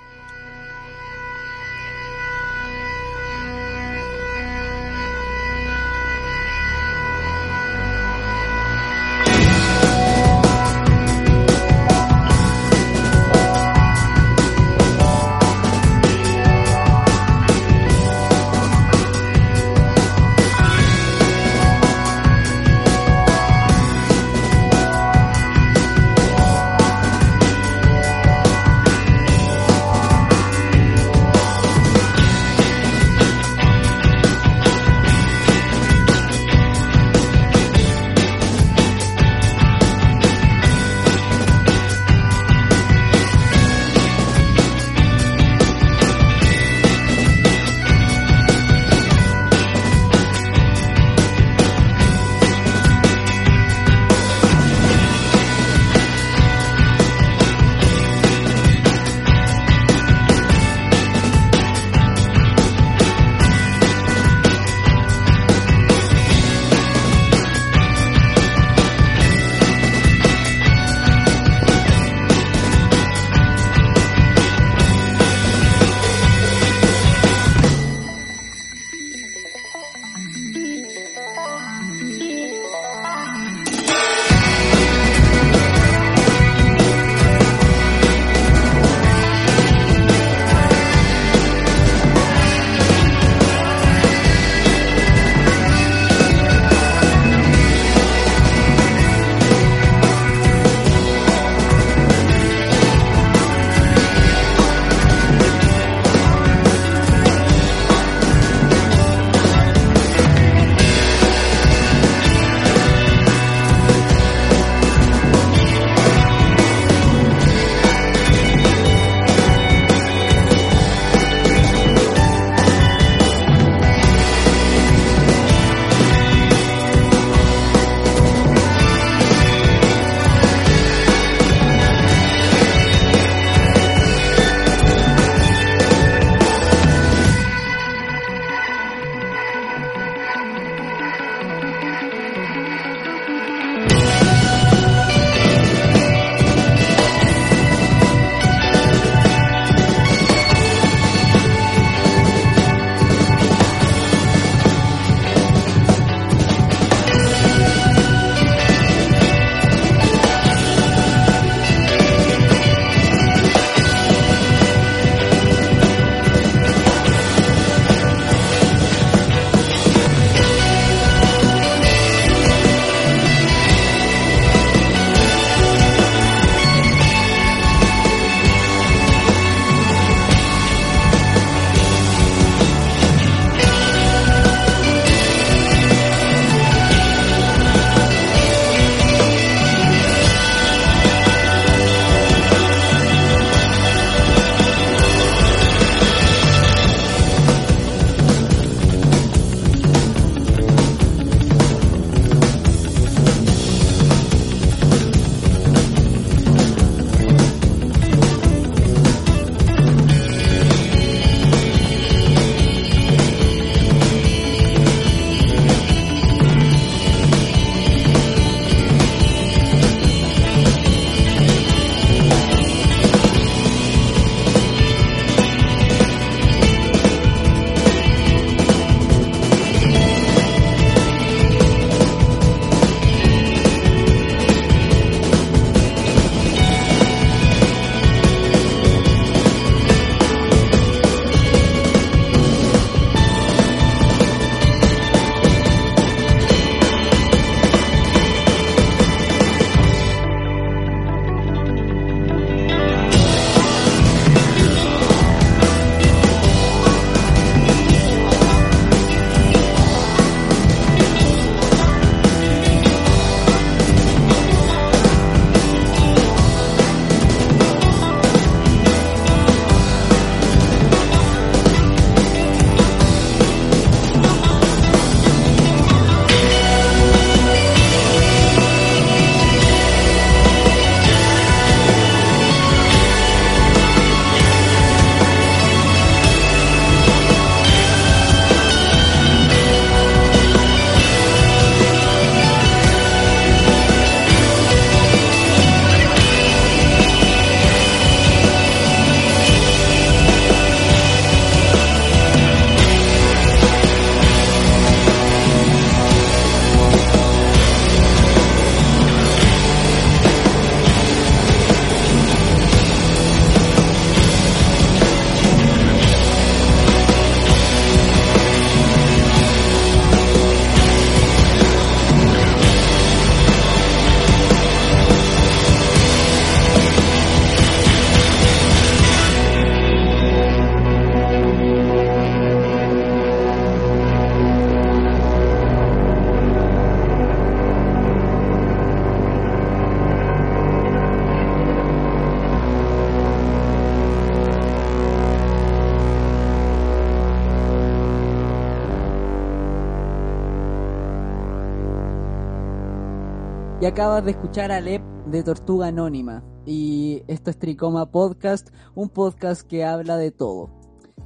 Acabas 353.93 354.25
de 354.25 354.31
escuchar 354.31 354.73
a 354.73 354.81
Lep 354.81 355.03
de 355.27 355.43
Tortuga 355.43 355.89
Anónima. 355.89 356.43
Y 356.65 357.23
esto 357.27 357.51
es 357.51 357.59
Tricoma 357.59 358.11
Podcast, 358.11 358.71
un 358.95 359.11
podcast 359.11 359.63
que 359.69 359.85
habla 359.85 360.17
de 360.17 360.31
todo. 360.31 360.71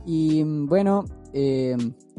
Y 0.04 0.42
mm, 0.42 0.66
bueno, 0.66 1.04
eh, 1.32 1.76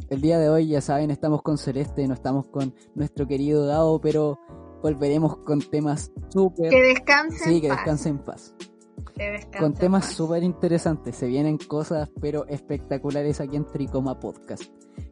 el 0.09 0.21
día 0.21 0.39
de 0.39 0.47
hoy 0.47 0.67
ya 0.69 0.79
saben, 0.79 1.11
estamos 1.11 1.41
con 1.41 1.57
Celeste, 1.57 2.07
no 2.07 2.13
estamos 2.13 2.47
con 2.47 2.73
nuestro 2.95 3.27
querido 3.27 3.65
Dao, 3.65 3.99
pero 3.99 4.39
volveremos 4.81 5.35
con 5.39 5.59
temas 5.59 6.13
súper... 6.29 6.69
Que 6.69 6.81
descansen 6.81 7.53
Sí, 7.53 7.59
que 7.59 7.69
descansen 7.69 8.15
en 8.17 8.23
paz. 8.23 8.55
Que 9.15 9.49
Con 9.59 9.73
temas 9.73 10.05
súper 10.05 10.43
interesantes. 10.43 11.17
Se 11.17 11.27
vienen 11.27 11.57
cosas, 11.57 12.09
pero 12.21 12.47
espectaculares 12.47 13.41
aquí 13.41 13.57
en 13.57 13.65
Tricoma 13.65 14.17
Podcast. 14.17 14.63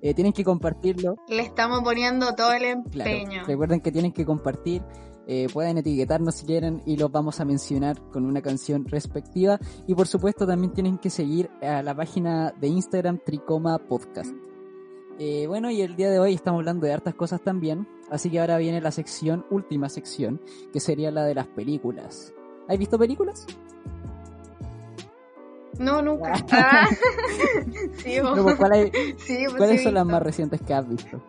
Eh, 0.02 0.14
tienen 0.14 0.32
que 0.34 0.44
compartirlo. 0.44 1.18
Le 1.28 1.42
estamos 1.42 1.82
poniendo 1.82 2.34
todo 2.36 2.54
el 2.54 2.84
Claro. 2.92 3.10
empeño. 3.12 3.44
Recuerden 3.46 3.82
que 3.82 3.92
tienen 3.92 4.14
que 4.14 4.26
compartir. 4.26 4.82
Eh, 5.28 5.48
pueden 5.52 5.78
etiquetarnos 5.78 6.36
si 6.36 6.46
quieren 6.46 6.82
y 6.86 6.98
los 6.98 7.12
vamos 7.12 7.40
a 7.40 7.46
mencionar 7.46 8.00
con 8.12 8.26
una 8.26 8.42
canción 8.42 8.86
respectiva. 8.86 9.60
Y 9.88 9.96
por 9.96 10.08
supuesto 10.08 10.46
también 10.46 10.74
tienen 10.74 10.98
que 10.98 11.10
seguir 11.10 11.50
a 11.62 11.82
la 11.82 11.96
página 11.96 12.52
de 12.60 12.68
Instagram 12.68 13.20
Tricoma 13.26 13.78
Podcast. 13.80 14.32
Eh, 15.18 15.46
bueno, 15.48 15.72
y 15.72 15.82
el 15.82 15.96
día 15.96 16.10
de 16.12 16.20
hoy 16.20 16.34
estamos 16.34 16.60
hablando 16.60 16.86
de 16.86 16.94
hartas 16.94 17.16
cosas 17.16 17.42
también. 17.42 17.88
Así 18.12 18.30
que 18.30 18.40
ahora 18.40 18.58
viene 18.58 18.82
la 18.82 18.92
sección, 18.92 19.46
última 19.50 19.90
sección, 19.90 20.40
que 20.72 20.80
sería 20.80 21.10
la 21.10 21.24
de 21.24 21.34
las 21.36 21.48
películas. 21.48 22.34
¿Has 22.68 22.78
visto 22.78 23.00
películas? 23.00 23.48
No, 25.80 26.02
nunca. 26.02 26.34
Ah. 26.52 26.88
sí, 28.04 28.18
No, 28.22 28.44
pues, 28.44 28.56
¿cuál 28.56 28.72
hay- 28.74 28.92
Sí, 29.18 29.38
pues 29.46 29.56
¿Cuáles 29.56 29.78
sí, 29.80 29.84
son 29.86 29.94
las 29.96 30.06
más 30.06 30.22
recientes 30.22 30.62
que 30.62 30.74
has 30.74 30.88
visto? 30.88 31.22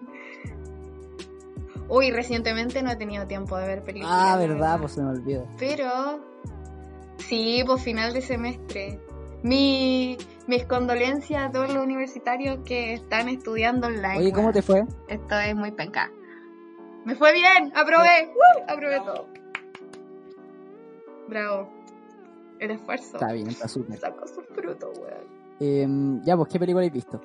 Uy, 1.89 2.11
recientemente 2.11 2.83
no 2.83 2.91
he 2.91 2.97
tenido 2.97 3.27
tiempo 3.27 3.57
de 3.57 3.67
ver 3.67 3.83
películas. 3.83 4.17
Ah, 4.19 4.37
verdad, 4.37 4.81
pues 4.81 4.93
se 4.93 5.03
me 5.03 5.11
olvida. 5.11 5.45
Pero, 5.59 6.21
sí, 7.19 7.63
pues 7.65 7.83
final 7.83 8.13
de 8.13 8.23
semestre. 8.23 9.01
Mi, 9.43 10.17
mis 10.47 10.65
condolencias 10.65 11.49
a 11.49 11.53
todos 11.53 11.73
los 11.73 11.85
universitarios 11.85 12.59
que 12.65 12.95
están 12.95 13.29
estudiando 13.29 13.87
online. 13.87 14.19
Oye, 14.19 14.33
¿cómo 14.33 14.53
te 14.53 14.63
fue? 14.63 14.85
Esto 15.09 15.39
es 15.39 15.55
muy 15.55 15.71
penca. 15.71 16.11
Me 17.05 17.15
fue 17.15 17.33
bien, 17.33 17.73
aprobé, 17.77 18.27
¡Woo! 18.35 18.65
aprobé 18.67 18.99
todo. 18.99 19.29
Bravo. 21.29 21.71
El 22.59 22.73
esfuerzo. 22.73 23.17
Está 23.17 23.33
bien, 23.33 23.49
está 23.49 23.69
súper. 23.69 23.99
Sacó 23.99 24.27
su 24.27 24.43
fruto, 24.43 24.91
weón. 25.01 25.37
Em, 25.61 26.23
ya, 26.25 26.37
pues, 26.37 26.49
¿qué 26.49 26.59
película 26.59 26.85
has 26.85 26.93
visto? 26.93 27.21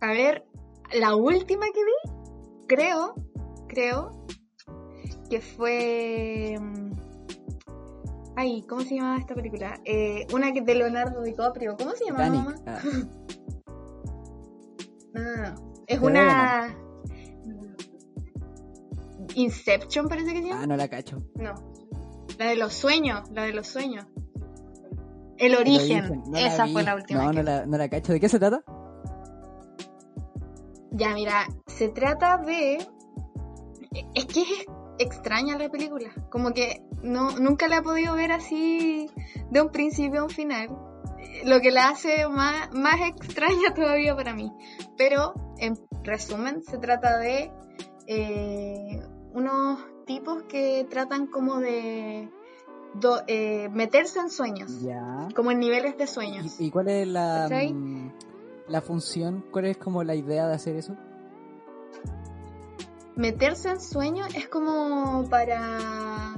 A 0.00 0.12
ver, 0.12 0.44
la 0.92 1.16
última 1.16 1.66
que 1.66 1.84
vi, 1.84 2.15
creo, 2.66 3.14
creo, 3.68 4.26
que 5.30 5.40
fue... 5.40 6.56
mm, 6.60 6.92
Ay, 8.36 8.62
¿cómo 8.68 8.82
se 8.82 8.96
llamaba 8.96 9.18
esta 9.18 9.34
película? 9.34 9.80
Eh, 9.84 10.26
una 10.32 10.52
que 10.52 10.60
de 10.60 10.74
Leonardo 10.74 11.22
DiCaprio. 11.22 11.74
¿Cómo 11.78 11.92
se 11.92 12.04
llamaba? 12.04 12.24
Titanic. 12.26 12.44
mamá? 12.44 12.62
Ah, 12.66 12.80
No, 15.14 15.22
no, 15.22 15.36
no. 15.54 15.54
Es 15.86 15.98
una... 16.00 16.76
Inception 19.34 20.08
parece 20.08 20.32
que 20.32 20.42
se 20.42 20.48
llama. 20.48 20.62
ah, 20.62 20.66
no 20.66 20.76
la 20.76 20.88
cacho. 20.88 21.22
No. 21.34 21.54
La 22.38 22.46
de 22.46 22.56
los 22.56 22.72
sueños, 22.74 23.28
la 23.32 23.44
de 23.44 23.52
los 23.52 23.66
sueños. 23.66 24.06
El 25.38 25.54
origen. 25.56 26.04
El 26.04 26.10
no 26.22 26.30
la 26.32 26.46
Esa 26.46 26.64
vi. 26.64 26.72
fue 26.72 26.82
la 26.82 26.94
última. 26.94 27.24
No, 27.24 27.30
que 27.30 27.36
no 27.36 27.42
la, 27.42 27.66
no 27.66 27.76
la 27.78 27.88
cacho. 27.88 28.12
¿De 28.12 28.20
qué 28.20 28.28
se 28.28 28.38
trata? 28.38 28.62
Ya, 30.96 31.12
mira, 31.14 31.46
se 31.66 31.88
trata 31.88 32.38
de... 32.38 32.78
Es 34.14 34.26
que 34.26 34.40
es 34.42 34.66
extraña 34.98 35.58
la 35.58 35.68
película. 35.68 36.10
Como 36.30 36.52
que 36.52 36.82
no, 37.02 37.30
nunca 37.38 37.68
la 37.68 37.78
he 37.78 37.82
podido 37.82 38.14
ver 38.14 38.32
así 38.32 39.10
de 39.50 39.60
un 39.60 39.70
principio 39.70 40.20
a 40.20 40.24
un 40.24 40.30
final. 40.30 40.68
Lo 41.44 41.60
que 41.60 41.70
la 41.70 41.88
hace 41.88 42.26
más, 42.28 42.72
más 42.72 43.00
extraña 43.08 43.70
todavía 43.74 44.14
para 44.16 44.34
mí. 44.34 44.52
Pero, 44.96 45.34
en 45.58 45.74
resumen, 46.02 46.62
se 46.62 46.78
trata 46.78 47.18
de 47.18 47.50
eh, 48.06 49.02
unos 49.32 49.80
tipos 50.06 50.44
que 50.44 50.86
tratan 50.88 51.26
como 51.26 51.58
de 51.60 52.30
do- 52.94 53.22
eh, 53.26 53.68
meterse 53.70 54.18
en 54.20 54.30
sueños. 54.30 54.80
Ya. 54.80 55.28
Como 55.34 55.50
en 55.50 55.58
niveles 55.58 55.98
de 55.98 56.06
sueños. 56.06 56.58
¿Y, 56.60 56.66
y 56.66 56.70
cuál 56.70 56.88
es 56.88 57.06
la. 57.08 57.48
La 58.68 58.80
función? 58.80 59.44
¿Cuál 59.50 59.66
es 59.66 59.76
como 59.76 60.04
la 60.04 60.14
idea 60.14 60.46
de 60.46 60.54
hacer 60.54 60.76
eso? 60.76 60.96
meterse 63.16 63.70
en 63.70 63.80
sueños 63.80 64.34
es 64.34 64.46
como 64.46 65.28
para 65.28 66.36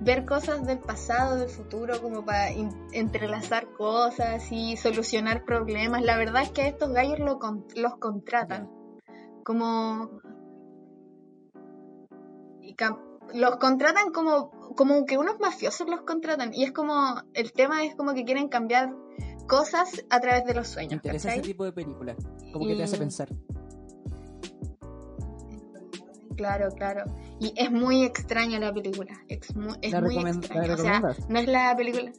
ver 0.00 0.24
cosas 0.24 0.64
del 0.64 0.78
pasado, 0.78 1.36
del 1.36 1.50
futuro, 1.50 2.00
como 2.00 2.24
para 2.24 2.50
entrelazar 2.92 3.70
cosas 3.72 4.50
y 4.50 4.76
solucionar 4.76 5.44
problemas. 5.44 6.02
La 6.02 6.16
verdad 6.16 6.42
es 6.42 6.50
que 6.50 6.62
a 6.62 6.68
estos 6.68 6.92
gallos 6.92 7.18
lo 7.18 7.38
con- 7.38 7.66
los 7.74 7.96
contratan. 7.96 8.70
Como... 9.44 10.20
y 12.62 12.76
los 13.34 13.56
contratan 13.56 14.12
como, 14.12 14.50
como 14.76 15.04
que 15.04 15.18
unos 15.18 15.38
mafiosos 15.40 15.88
los 15.88 16.02
contratan. 16.02 16.54
Y 16.54 16.64
es 16.64 16.72
como, 16.72 16.94
el 17.34 17.52
tema 17.52 17.84
es 17.84 17.94
como 17.94 18.14
que 18.14 18.24
quieren 18.24 18.48
cambiar 18.48 18.94
cosas 19.50 20.02
a 20.08 20.20
través 20.20 20.44
de 20.46 20.54
los 20.54 20.68
Me 20.68 20.72
sueños. 20.74 20.92
interesa 20.94 21.32
ese 21.34 21.42
tipo 21.42 21.64
de 21.64 21.72
película. 21.72 22.16
Como 22.52 22.66
que 22.66 22.76
te 22.76 22.82
hace 22.84 22.96
Y- 22.96 23.00
pensar. 23.00 23.28
Claro, 26.36 26.70
claro. 26.74 27.04
Y 27.38 27.52
es 27.56 27.70
muy 27.70 28.02
extraña 28.04 28.58
la 28.58 28.72
película. 28.72 29.12
Es 29.28 29.54
muy, 29.54 29.74
es 29.82 29.92
¿La 29.92 30.00
muy 30.00 30.16
extraña. 30.16 30.66
la 30.68 30.74
o 30.74 30.78
sea, 30.78 31.02
no 31.28 31.38
es 31.38 31.46
la 31.48 31.76
película. 31.76 32.10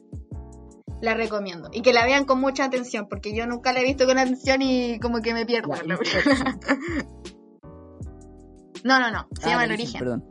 La 1.00 1.14
recomiendo. 1.14 1.68
Y 1.72 1.82
que 1.82 1.92
la 1.92 2.04
vean 2.04 2.24
con 2.24 2.40
mucha 2.40 2.64
atención, 2.66 3.08
porque 3.08 3.34
yo 3.34 3.46
nunca 3.48 3.72
la 3.72 3.80
he 3.80 3.84
visto 3.84 4.06
con 4.06 4.18
atención 4.18 4.62
y 4.62 5.00
como 5.00 5.20
que 5.20 5.34
me 5.34 5.44
pierdo. 5.44 5.70
La 5.84 5.98
no, 8.84 9.00
no, 9.00 9.10
no. 9.10 9.26
Se 9.40 9.46
Ah, 9.46 9.50
llama 9.50 9.64
El 9.64 9.72
Origen. 9.72 9.98
Perdón. 9.98 10.24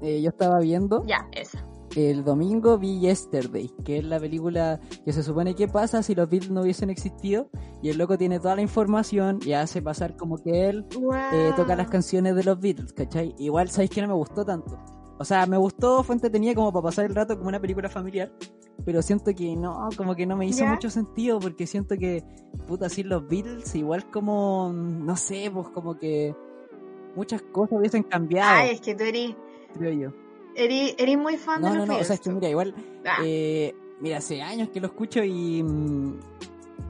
Eh, 0.00 0.22
yo 0.22 0.30
estaba 0.30 0.58
viendo 0.60 1.04
Ya, 1.06 1.28
esa. 1.32 1.66
El 1.96 2.24
domingo 2.24 2.78
vi 2.78 3.00
Yesterday, 3.00 3.70
que 3.84 3.98
es 3.98 4.04
la 4.04 4.20
película 4.20 4.80
que 5.04 5.12
se 5.12 5.22
supone 5.22 5.54
que 5.54 5.68
pasa 5.68 6.02
si 6.02 6.14
los 6.14 6.28
Beatles 6.28 6.50
no 6.50 6.62
hubiesen 6.62 6.90
existido. 6.90 7.50
Y 7.82 7.90
el 7.90 7.98
loco 7.98 8.18
tiene 8.18 8.38
toda 8.38 8.56
la 8.56 8.62
información 8.62 9.38
y 9.44 9.52
hace 9.52 9.82
pasar 9.82 10.16
como 10.16 10.38
que 10.38 10.68
él 10.68 10.86
eh, 11.32 11.52
toca 11.56 11.76
las 11.76 11.88
canciones 11.88 12.34
de 12.34 12.44
los 12.44 12.58
Beatles, 12.60 12.92
¿cachai? 12.92 13.34
Igual 13.38 13.70
sabéis 13.70 13.90
que 13.90 14.02
no 14.02 14.08
me 14.08 14.14
gustó 14.14 14.44
tanto. 14.44 14.78
O 15.18 15.24
sea, 15.24 15.46
me 15.46 15.56
gustó, 15.56 16.02
fue 16.02 16.14
entretenida 16.14 16.54
como 16.54 16.72
para 16.72 16.84
pasar 16.84 17.06
el 17.06 17.14
rato 17.14 17.36
como 17.36 17.48
una 17.48 17.60
película 17.60 17.88
familiar. 17.88 18.30
Pero 18.84 19.02
siento 19.02 19.34
que 19.34 19.56
no, 19.56 19.88
como 19.96 20.14
que 20.14 20.24
no 20.26 20.36
me 20.36 20.46
hizo 20.46 20.60
¿Ya? 20.60 20.72
mucho 20.72 20.88
sentido 20.90 21.40
porque 21.40 21.66
siento 21.66 21.96
que, 21.96 22.22
puta, 22.66 22.88
sin 22.88 23.08
los 23.08 23.26
Beatles, 23.26 23.74
igual 23.74 24.08
como, 24.10 24.72
no 24.72 25.16
sé, 25.16 25.50
pues 25.52 25.68
como 25.68 25.98
que 25.98 26.34
muchas 27.16 27.42
cosas 27.42 27.78
hubiesen 27.78 28.04
cambiado, 28.04 28.60
Ay, 28.60 28.70
es 28.74 28.80
que 28.80 28.94
tú 28.94 29.02
eres, 29.02 29.34
creo 29.74 29.92
yo. 29.92 30.27
Eres, 30.54 30.94
eres 30.98 31.16
muy 31.18 31.36
fan 31.36 31.60
No, 31.60 31.68
de 31.68 31.72
no, 31.74 31.78
los 31.80 31.88
no, 31.88 31.96
o 31.98 32.04
sea, 32.04 32.14
es 32.14 32.20
que 32.20 32.30
mira, 32.30 32.48
igual. 32.48 32.74
Ah, 33.06 33.18
eh, 33.24 33.74
mira, 34.00 34.18
hace 34.18 34.42
años 34.42 34.68
que 34.70 34.80
lo 34.80 34.86
escucho 34.88 35.22
y 35.24 35.62
mm, 35.62 36.18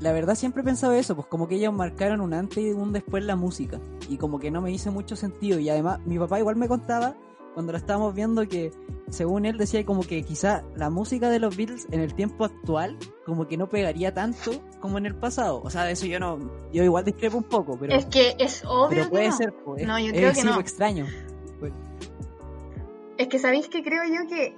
la 0.01 0.13
verdad 0.13 0.35
siempre 0.35 0.63
he 0.63 0.65
pensado 0.65 0.93
eso, 0.93 1.15
pues 1.17 1.27
como 1.29 1.49
que 1.49 1.57
ellos 1.57 1.73
marcaron 1.73 2.21
un 2.21 2.35
antes 2.35 2.59
y 2.59 2.71
un 2.71 2.93
después 2.93 3.25
la 3.25 3.37
música 3.37 3.81
y 4.09 4.17
como 4.17 4.39
que 4.39 4.51
no 4.51 4.61
me 4.61 4.71
hizo 4.71 4.93
mucho 4.93 5.17
sentido 5.17 5.59
y 5.59 5.69
además 5.71 6.01
mi 6.07 6.19
papá 6.19 6.39
igual 6.39 6.57
me 6.57 6.69
contaba 6.69 7.15
cuando 7.55 7.73
lo 7.73 7.79
estábamos 7.79 8.15
viendo 8.15 8.47
que 8.47 8.71
según 9.11 9.45
él 9.45 9.59
decía 9.59 9.85
como 9.85 10.03
que 10.03 10.23
quizá 10.23 10.63
la 10.77 10.91
música 10.91 11.29
de 11.31 11.41
los 11.41 11.57
Beatles 11.57 11.89
en 11.91 12.01
el 12.01 12.15
tiempo 12.15 12.45
actual 12.45 12.97
como 13.27 13.49
que 13.49 13.57
no 13.57 13.69
pegaría 13.69 14.15
tanto 14.15 14.53
como 14.81 14.99
en 14.99 15.07
el 15.07 15.17
pasado, 15.17 15.61
o 15.65 15.71
sea, 15.71 15.83
de 15.85 15.93
eso 15.93 16.07
yo 16.07 16.21
no, 16.21 16.39
yo 16.73 16.85
igual 16.85 17.05
discrepo 17.05 17.39
un 17.39 17.45
poco, 17.45 17.77
pero, 17.77 17.95
es 17.95 18.07
que 18.07 18.37
es 18.39 18.63
obvio 18.65 18.89
pero 18.91 19.05
que 19.05 19.11
puede 19.11 19.29
no. 19.31 19.37
ser, 19.37 19.53
pues, 19.65 19.85
No, 19.87 19.99
yo 19.99 20.13
creo 20.13 20.29
es 20.31 20.37
que 20.37 20.43
sí, 20.43 20.47
no. 20.47 20.61
extraño. 20.61 21.07
Pues, 21.59 21.73
Es 23.19 23.29
que 23.29 23.39
sabéis 23.39 23.69
que 23.69 23.83
creo 23.83 24.03
yo 24.05 24.29
que 24.29 24.57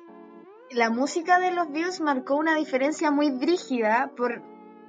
la 0.71 0.91
música 0.91 1.39
de 1.39 1.51
los 1.51 1.71
Beatles 1.73 2.01
marcó 2.01 2.37
una 2.37 2.55
diferencia 2.57 3.11
muy 3.11 3.31
brígida 3.31 4.13
por, 4.17 4.43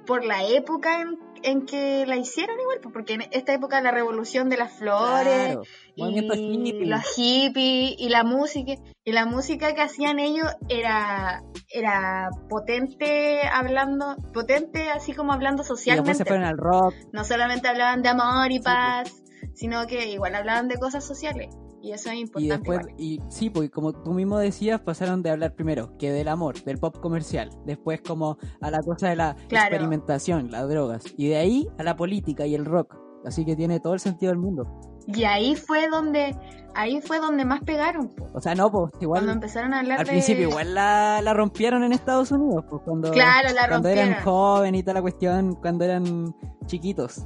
por 0.06 0.24
la 0.24 0.44
época 0.44 1.00
en, 1.00 1.18
en 1.42 1.66
que 1.66 2.04
la 2.06 2.16
hicieron 2.16 2.60
igual, 2.60 2.78
pues, 2.82 2.92
porque 2.92 3.14
en 3.14 3.22
esta 3.30 3.54
época 3.54 3.80
la 3.80 3.90
revolución 3.90 4.48
de 4.48 4.56
las 4.56 4.72
flores 4.78 5.54
claro, 5.54 5.62
y 5.96 6.18
hippie. 6.18 6.86
los 6.86 7.02
hippies 7.16 7.94
y 7.98 8.08
la 8.10 8.24
música 8.24 8.74
y 9.04 9.12
la 9.12 9.26
música 9.26 9.74
que 9.74 9.80
hacían 9.80 10.18
ellos 10.18 10.48
era 10.68 11.42
era 11.68 12.30
potente 12.48 13.40
hablando 13.52 14.16
potente 14.32 14.90
así 14.90 15.12
como 15.14 15.32
hablando 15.32 15.62
y 15.62 15.66
socialmente 15.66 16.14
se 16.14 16.24
fueron 16.24 16.44
al 16.44 16.56
rock, 16.56 16.94
no 17.12 17.24
solamente 17.24 17.68
hablaban 17.68 18.02
de 18.02 18.10
amor 18.10 18.50
y 18.50 18.58
Sí, 18.58 18.62
paz 18.62 19.22
sino 19.54 19.86
que 19.86 20.06
igual 20.10 20.34
hablaban 20.34 20.68
de 20.68 20.76
cosas 20.76 21.04
sociales 21.04 21.54
y 21.82 21.92
eso 21.92 22.08
es 22.10 22.16
Y 22.16 22.20
importante 22.20 22.54
después, 22.56 22.80
igual. 22.80 22.94
y 22.98 23.20
sí, 23.28 23.50
pues 23.50 23.70
como 23.70 23.92
tú 23.92 24.12
mismo 24.12 24.38
decías, 24.38 24.80
pasaron 24.80 25.22
de 25.22 25.30
hablar 25.30 25.54
primero 25.54 25.96
que 25.98 26.12
del 26.12 26.28
amor, 26.28 26.62
del 26.64 26.78
pop 26.78 26.98
comercial, 27.00 27.50
después 27.66 28.00
como 28.00 28.38
a 28.60 28.70
la 28.70 28.80
cosa 28.82 29.08
de 29.08 29.16
la 29.16 29.34
Claro. 29.48 29.66
experimentación, 29.66 30.50
las 30.50 30.68
drogas, 30.68 31.02
y 31.16 31.28
de 31.28 31.36
ahí 31.36 31.68
a 31.78 31.82
la 31.82 31.96
política 31.96 32.46
y 32.46 32.54
el 32.54 32.64
rock. 32.64 32.96
Así 33.24 33.44
que 33.44 33.54
tiene 33.54 33.78
todo 33.80 33.94
el 33.94 34.00
sentido 34.00 34.30
del 34.32 34.38
mundo. 34.38 34.66
Y 35.06 35.24
ahí 35.24 35.54
fue 35.56 35.88
donde, 35.88 36.36
ahí 36.74 37.00
fue 37.00 37.18
donde 37.20 37.44
más 37.44 37.60
pegaron, 37.62 38.08
po. 38.08 38.28
O 38.34 38.40
sea, 38.40 38.54
no, 38.56 38.70
pues 38.70 38.90
igual. 39.00 39.20
Cuando 39.20 39.32
empezaron 39.32 39.74
a 39.74 39.80
hablar 39.80 40.00
Al 40.00 40.06
de... 40.06 40.10
principio 40.12 40.48
igual 40.48 40.74
la, 40.74 41.20
la 41.22 41.32
rompieron 41.34 41.84
en 41.84 41.92
Estados 41.92 42.32
Unidos, 42.32 42.64
pues 42.68 42.82
cuando, 42.84 43.10
Claro, 43.12 43.48
la 43.54 43.68
cuando 43.68 43.88
eran 43.88 44.14
jóvenes 44.24 44.80
y 44.80 44.82
toda 44.82 44.94
la 44.94 45.02
cuestión, 45.02 45.54
cuando 45.56 45.84
eran 45.84 46.34
chiquitos. 46.66 47.24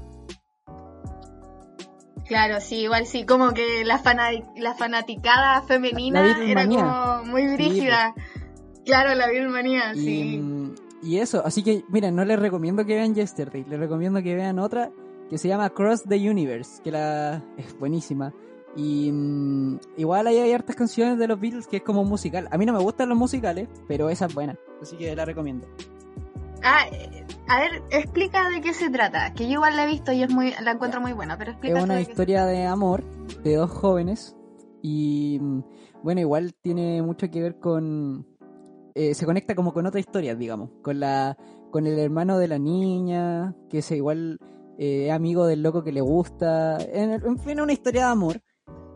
Claro, 2.29 2.61
sí, 2.61 2.81
igual 2.83 3.07
sí, 3.07 3.25
como 3.25 3.53
que 3.53 3.85
la, 3.85 3.99
fana- 4.03 4.43
la 4.57 4.75
fanaticada 4.75 5.63
femenina 5.63 6.23
La 6.23 6.45
era 6.45 6.67
como 6.67 7.25
muy 7.25 7.43
Sí, 7.49 7.55
brígida. 7.55 8.15
Claro, 8.85 9.15
la 9.15 9.27
Beatlemanía, 9.29 9.95
Y, 9.95 9.99
sí. 9.99 10.43
y 11.03 11.19
eso, 11.19 11.43
así 11.45 11.63
que 11.63 11.85
miren, 11.89 12.15
no 12.17 12.25
les 12.25 12.39
recomiendo 12.39 12.85
que 12.85 12.95
vean 12.95 13.15
Yesterday, 13.15 13.65
les 13.69 13.79
recomiendo 13.79 14.23
que 14.23 14.35
vean 14.35 14.59
otra 14.59 14.91
que 15.29 15.39
se 15.39 15.49
llama 15.49 15.71
Cross 15.71 16.05
the 16.09 16.17
Universe, 16.31 16.81
que 16.83 16.93
la 16.93 17.43
es 17.57 17.77
buenísima. 17.79 18.33
Y 18.77 19.11
mm, 19.11 19.79
igual 19.97 20.27
ahí 20.27 20.37
hay 20.39 20.53
hartas 20.53 20.77
canciones 20.77 21.19
de 21.19 21.27
los 21.27 21.41
Beatles 21.41 21.67
que 21.67 21.79
es 21.79 21.83
como 21.83 22.05
musical. 22.05 22.47
A 22.51 22.59
mí 22.59 22.67
no 22.67 22.73
me 22.73 22.79
gustan 22.79 23.09
los 23.09 23.19
musicales, 23.19 23.69
pero 23.89 24.09
esa 24.11 24.27
es 24.27 24.35
buena, 24.35 24.57
así 24.83 24.97
que 24.97 25.17
la 25.17 25.25
recomiendo. 25.25 25.67
Ah, 26.63 26.87
eh, 26.91 27.25
a 27.49 27.61
ver, 27.61 27.83
explica 27.91 28.49
de 28.51 28.61
qué 28.61 28.73
se 28.75 28.91
trata, 28.91 29.33
que 29.35 29.45
yo 29.45 29.55
igual 29.55 29.77
la 29.77 29.85
he 29.85 29.87
visto 29.87 30.13
y 30.13 30.23
es 30.23 30.31
muy, 30.31 30.53
la 30.63 30.73
encuentro 30.73 31.01
muy 31.01 31.13
buena, 31.13 31.39
pero 31.39 31.53
explica 31.53 31.79
Es 31.79 31.85
una 31.85 31.95
de 31.95 32.01
qué 32.01 32.05
se 32.07 32.11
historia 32.13 32.45
de 32.45 32.67
amor 32.67 33.05
de 33.43 33.55
dos 33.55 33.71
jóvenes 33.71 34.37
y 34.83 35.39
mm, 35.41 35.61
bueno, 36.03 36.21
igual 36.21 36.55
tiene 36.61 37.03
mucho 37.03 37.31
que 37.31 37.43
ver 37.43 37.59
con... 37.59 38.27
eh, 38.95 39.15
se 39.15 39.27
conecta 39.27 39.55
como 39.55 39.73
con 39.73 39.87
otra 39.87 40.01
historia, 40.01 40.35
digamos, 40.35 40.71
con 40.83 41.01
la 41.01 41.37
con 41.71 41.87
el 41.87 41.99
hermano 41.99 42.39
de 42.39 42.49
la 42.49 42.59
niña, 42.59 43.55
que 43.69 43.79
es 43.79 43.91
igual 43.91 44.39
eh, 44.79 45.11
amigo 45.11 45.47
del 45.47 45.63
loco 45.63 45.83
que 45.83 45.93
le 45.93 46.01
gusta, 46.01 46.79
en, 46.79 47.13
en 47.13 47.39
fin, 47.39 47.61
una 47.61 47.73
historia 47.73 48.07
de 48.07 48.13
amor, 48.13 48.41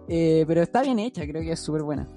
eh, 0.09 0.45
pero 0.47 0.63
está 0.63 0.83
bien 0.83 0.99
hecha, 0.99 1.27
creo 1.27 1.43
que 1.43 1.53
es 1.53 1.61
súper 1.61 1.83
buena. 1.83 2.09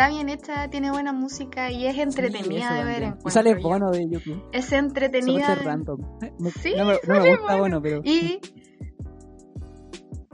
Está 0.00 0.08
bien 0.14 0.28
hecha, 0.30 0.70
tiene 0.70 0.90
buena 0.90 1.12
música 1.12 1.70
y 1.70 1.84
es 1.86 1.98
entretenida 1.98 2.68
Sí, 2.70 2.74
de 2.74 2.84
ver. 2.84 3.02
encuentro 3.02 3.28
Y 3.28 3.30
sale. 3.32 3.54
Bono 3.56 3.90
de 3.90 4.08
Yuki. 4.08 4.42
Es 4.50 4.72
entretenida. 4.72 5.44
ser 5.54 5.62
random. 5.62 6.00
No, 6.38 6.50
Sí, 6.50 6.72
no 6.74 6.86
me, 6.86 6.92
no 6.94 6.98
me 7.06 7.16
sale 7.16 7.36
gusta 7.36 7.56
Bono, 7.56 7.82
pero... 7.82 8.00
Y. 8.02 8.40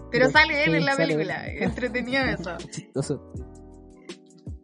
Pero 0.08 0.10
Pero 0.12 0.30
sale 0.30 0.64
él 0.64 0.76
en 0.76 0.84
la 0.84 0.94
película. 0.96 1.48
él. 1.48 1.64
Entretenido 1.64 2.22
eso. 2.24 2.56
Chistoso. 2.70 3.32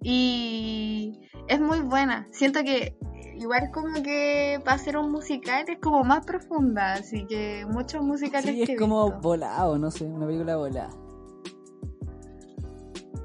Y 0.02 1.18
es 1.48 1.60
muy 1.60 1.80
buena. 1.80 2.28
Siento 2.30 2.60
que 2.62 2.96
igual 3.40 3.70
como 3.72 4.02
que 4.04 4.60
para 4.64 4.76
hacer 4.76 4.96
un 4.96 5.10
musical 5.10 5.64
es 5.68 5.80
como 5.80 6.04
más 6.04 6.24
profunda, 6.24 6.92
así 6.92 7.26
que 7.26 7.66
muchos 7.68 8.02
musicales 8.04 8.50
Sí, 8.50 8.56
que 8.58 8.62
es 8.62 8.70
he 8.70 8.76
como 8.76 9.10
volado, 9.20 9.78
no 9.78 9.90
sé, 9.90 10.04
una 10.04 10.26
película 10.26 10.56
volada. 10.56 10.90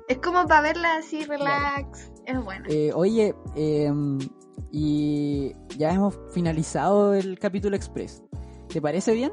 Es 0.07 0.19
como 0.19 0.47
para 0.47 0.61
verla 0.61 0.97
así, 0.97 1.23
relax. 1.25 2.11
Es 2.25 2.43
buena. 2.43 2.65
Eh, 2.69 2.91
oye, 2.93 3.35
eh, 3.55 3.91
y 4.71 5.53
ya 5.77 5.91
hemos 5.91 6.17
finalizado 6.31 7.13
el 7.13 7.37
capítulo 7.39 7.75
express. 7.75 8.23
¿Te 8.69 8.81
parece 8.81 9.13
bien? 9.13 9.31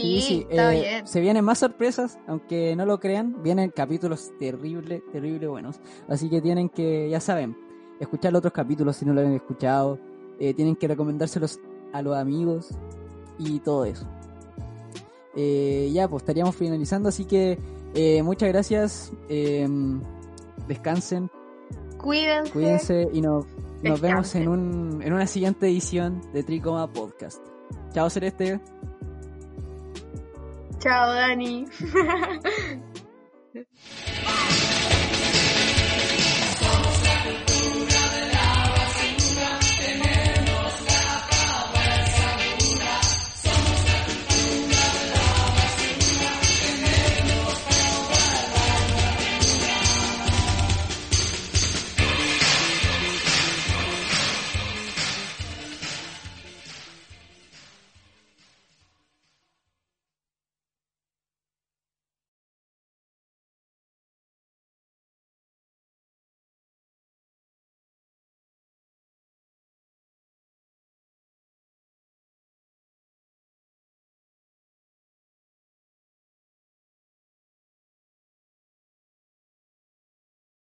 sí, 0.00 0.46
está 0.48 0.74
eh, 0.74 0.80
bien. 0.80 1.06
Se 1.06 1.20
vienen 1.20 1.44
más 1.44 1.58
sorpresas, 1.58 2.18
aunque 2.26 2.74
no 2.76 2.86
lo 2.86 2.98
crean. 3.00 3.42
Vienen 3.42 3.70
capítulos 3.70 4.32
terrible, 4.38 5.02
terrible 5.12 5.46
buenos. 5.48 5.80
Así 6.08 6.28
que 6.28 6.40
tienen 6.40 6.68
que, 6.68 7.08
ya 7.10 7.20
saben, 7.20 7.56
escuchar 8.00 8.32
los 8.32 8.40
otros 8.40 8.52
capítulos 8.52 8.96
si 8.96 9.04
no 9.04 9.12
lo 9.12 9.20
han 9.20 9.32
escuchado. 9.32 9.98
Eh, 10.38 10.54
tienen 10.54 10.76
que 10.76 10.88
recomendárselos 10.88 11.60
a 11.92 12.02
los 12.02 12.16
amigos 12.16 12.70
y 13.38 13.60
todo 13.60 13.84
eso. 13.84 14.06
Eh, 15.34 15.90
ya, 15.92 16.08
pues 16.08 16.22
estaríamos 16.22 16.56
finalizando, 16.56 17.08
así 17.08 17.24
que 17.24 17.58
eh, 17.94 18.22
muchas 18.22 18.48
gracias. 18.50 19.12
eh, 19.28 19.68
descansen, 20.68 21.30
Cuídense. 21.98 22.52
cuídense 22.52 23.08
y 23.12 23.20
nos, 23.20 23.44
nos 23.82 24.00
vemos 24.00 24.34
en, 24.34 24.48
un, 24.48 25.02
en 25.02 25.12
una 25.12 25.26
siguiente 25.26 25.66
edición 25.66 26.20
de 26.32 26.42
Tricoma 26.42 26.90
Podcast. 26.92 27.40
Chao, 27.92 28.08
Celeste. 28.10 28.60
Chao, 30.78 31.12
Dani. 31.12 31.66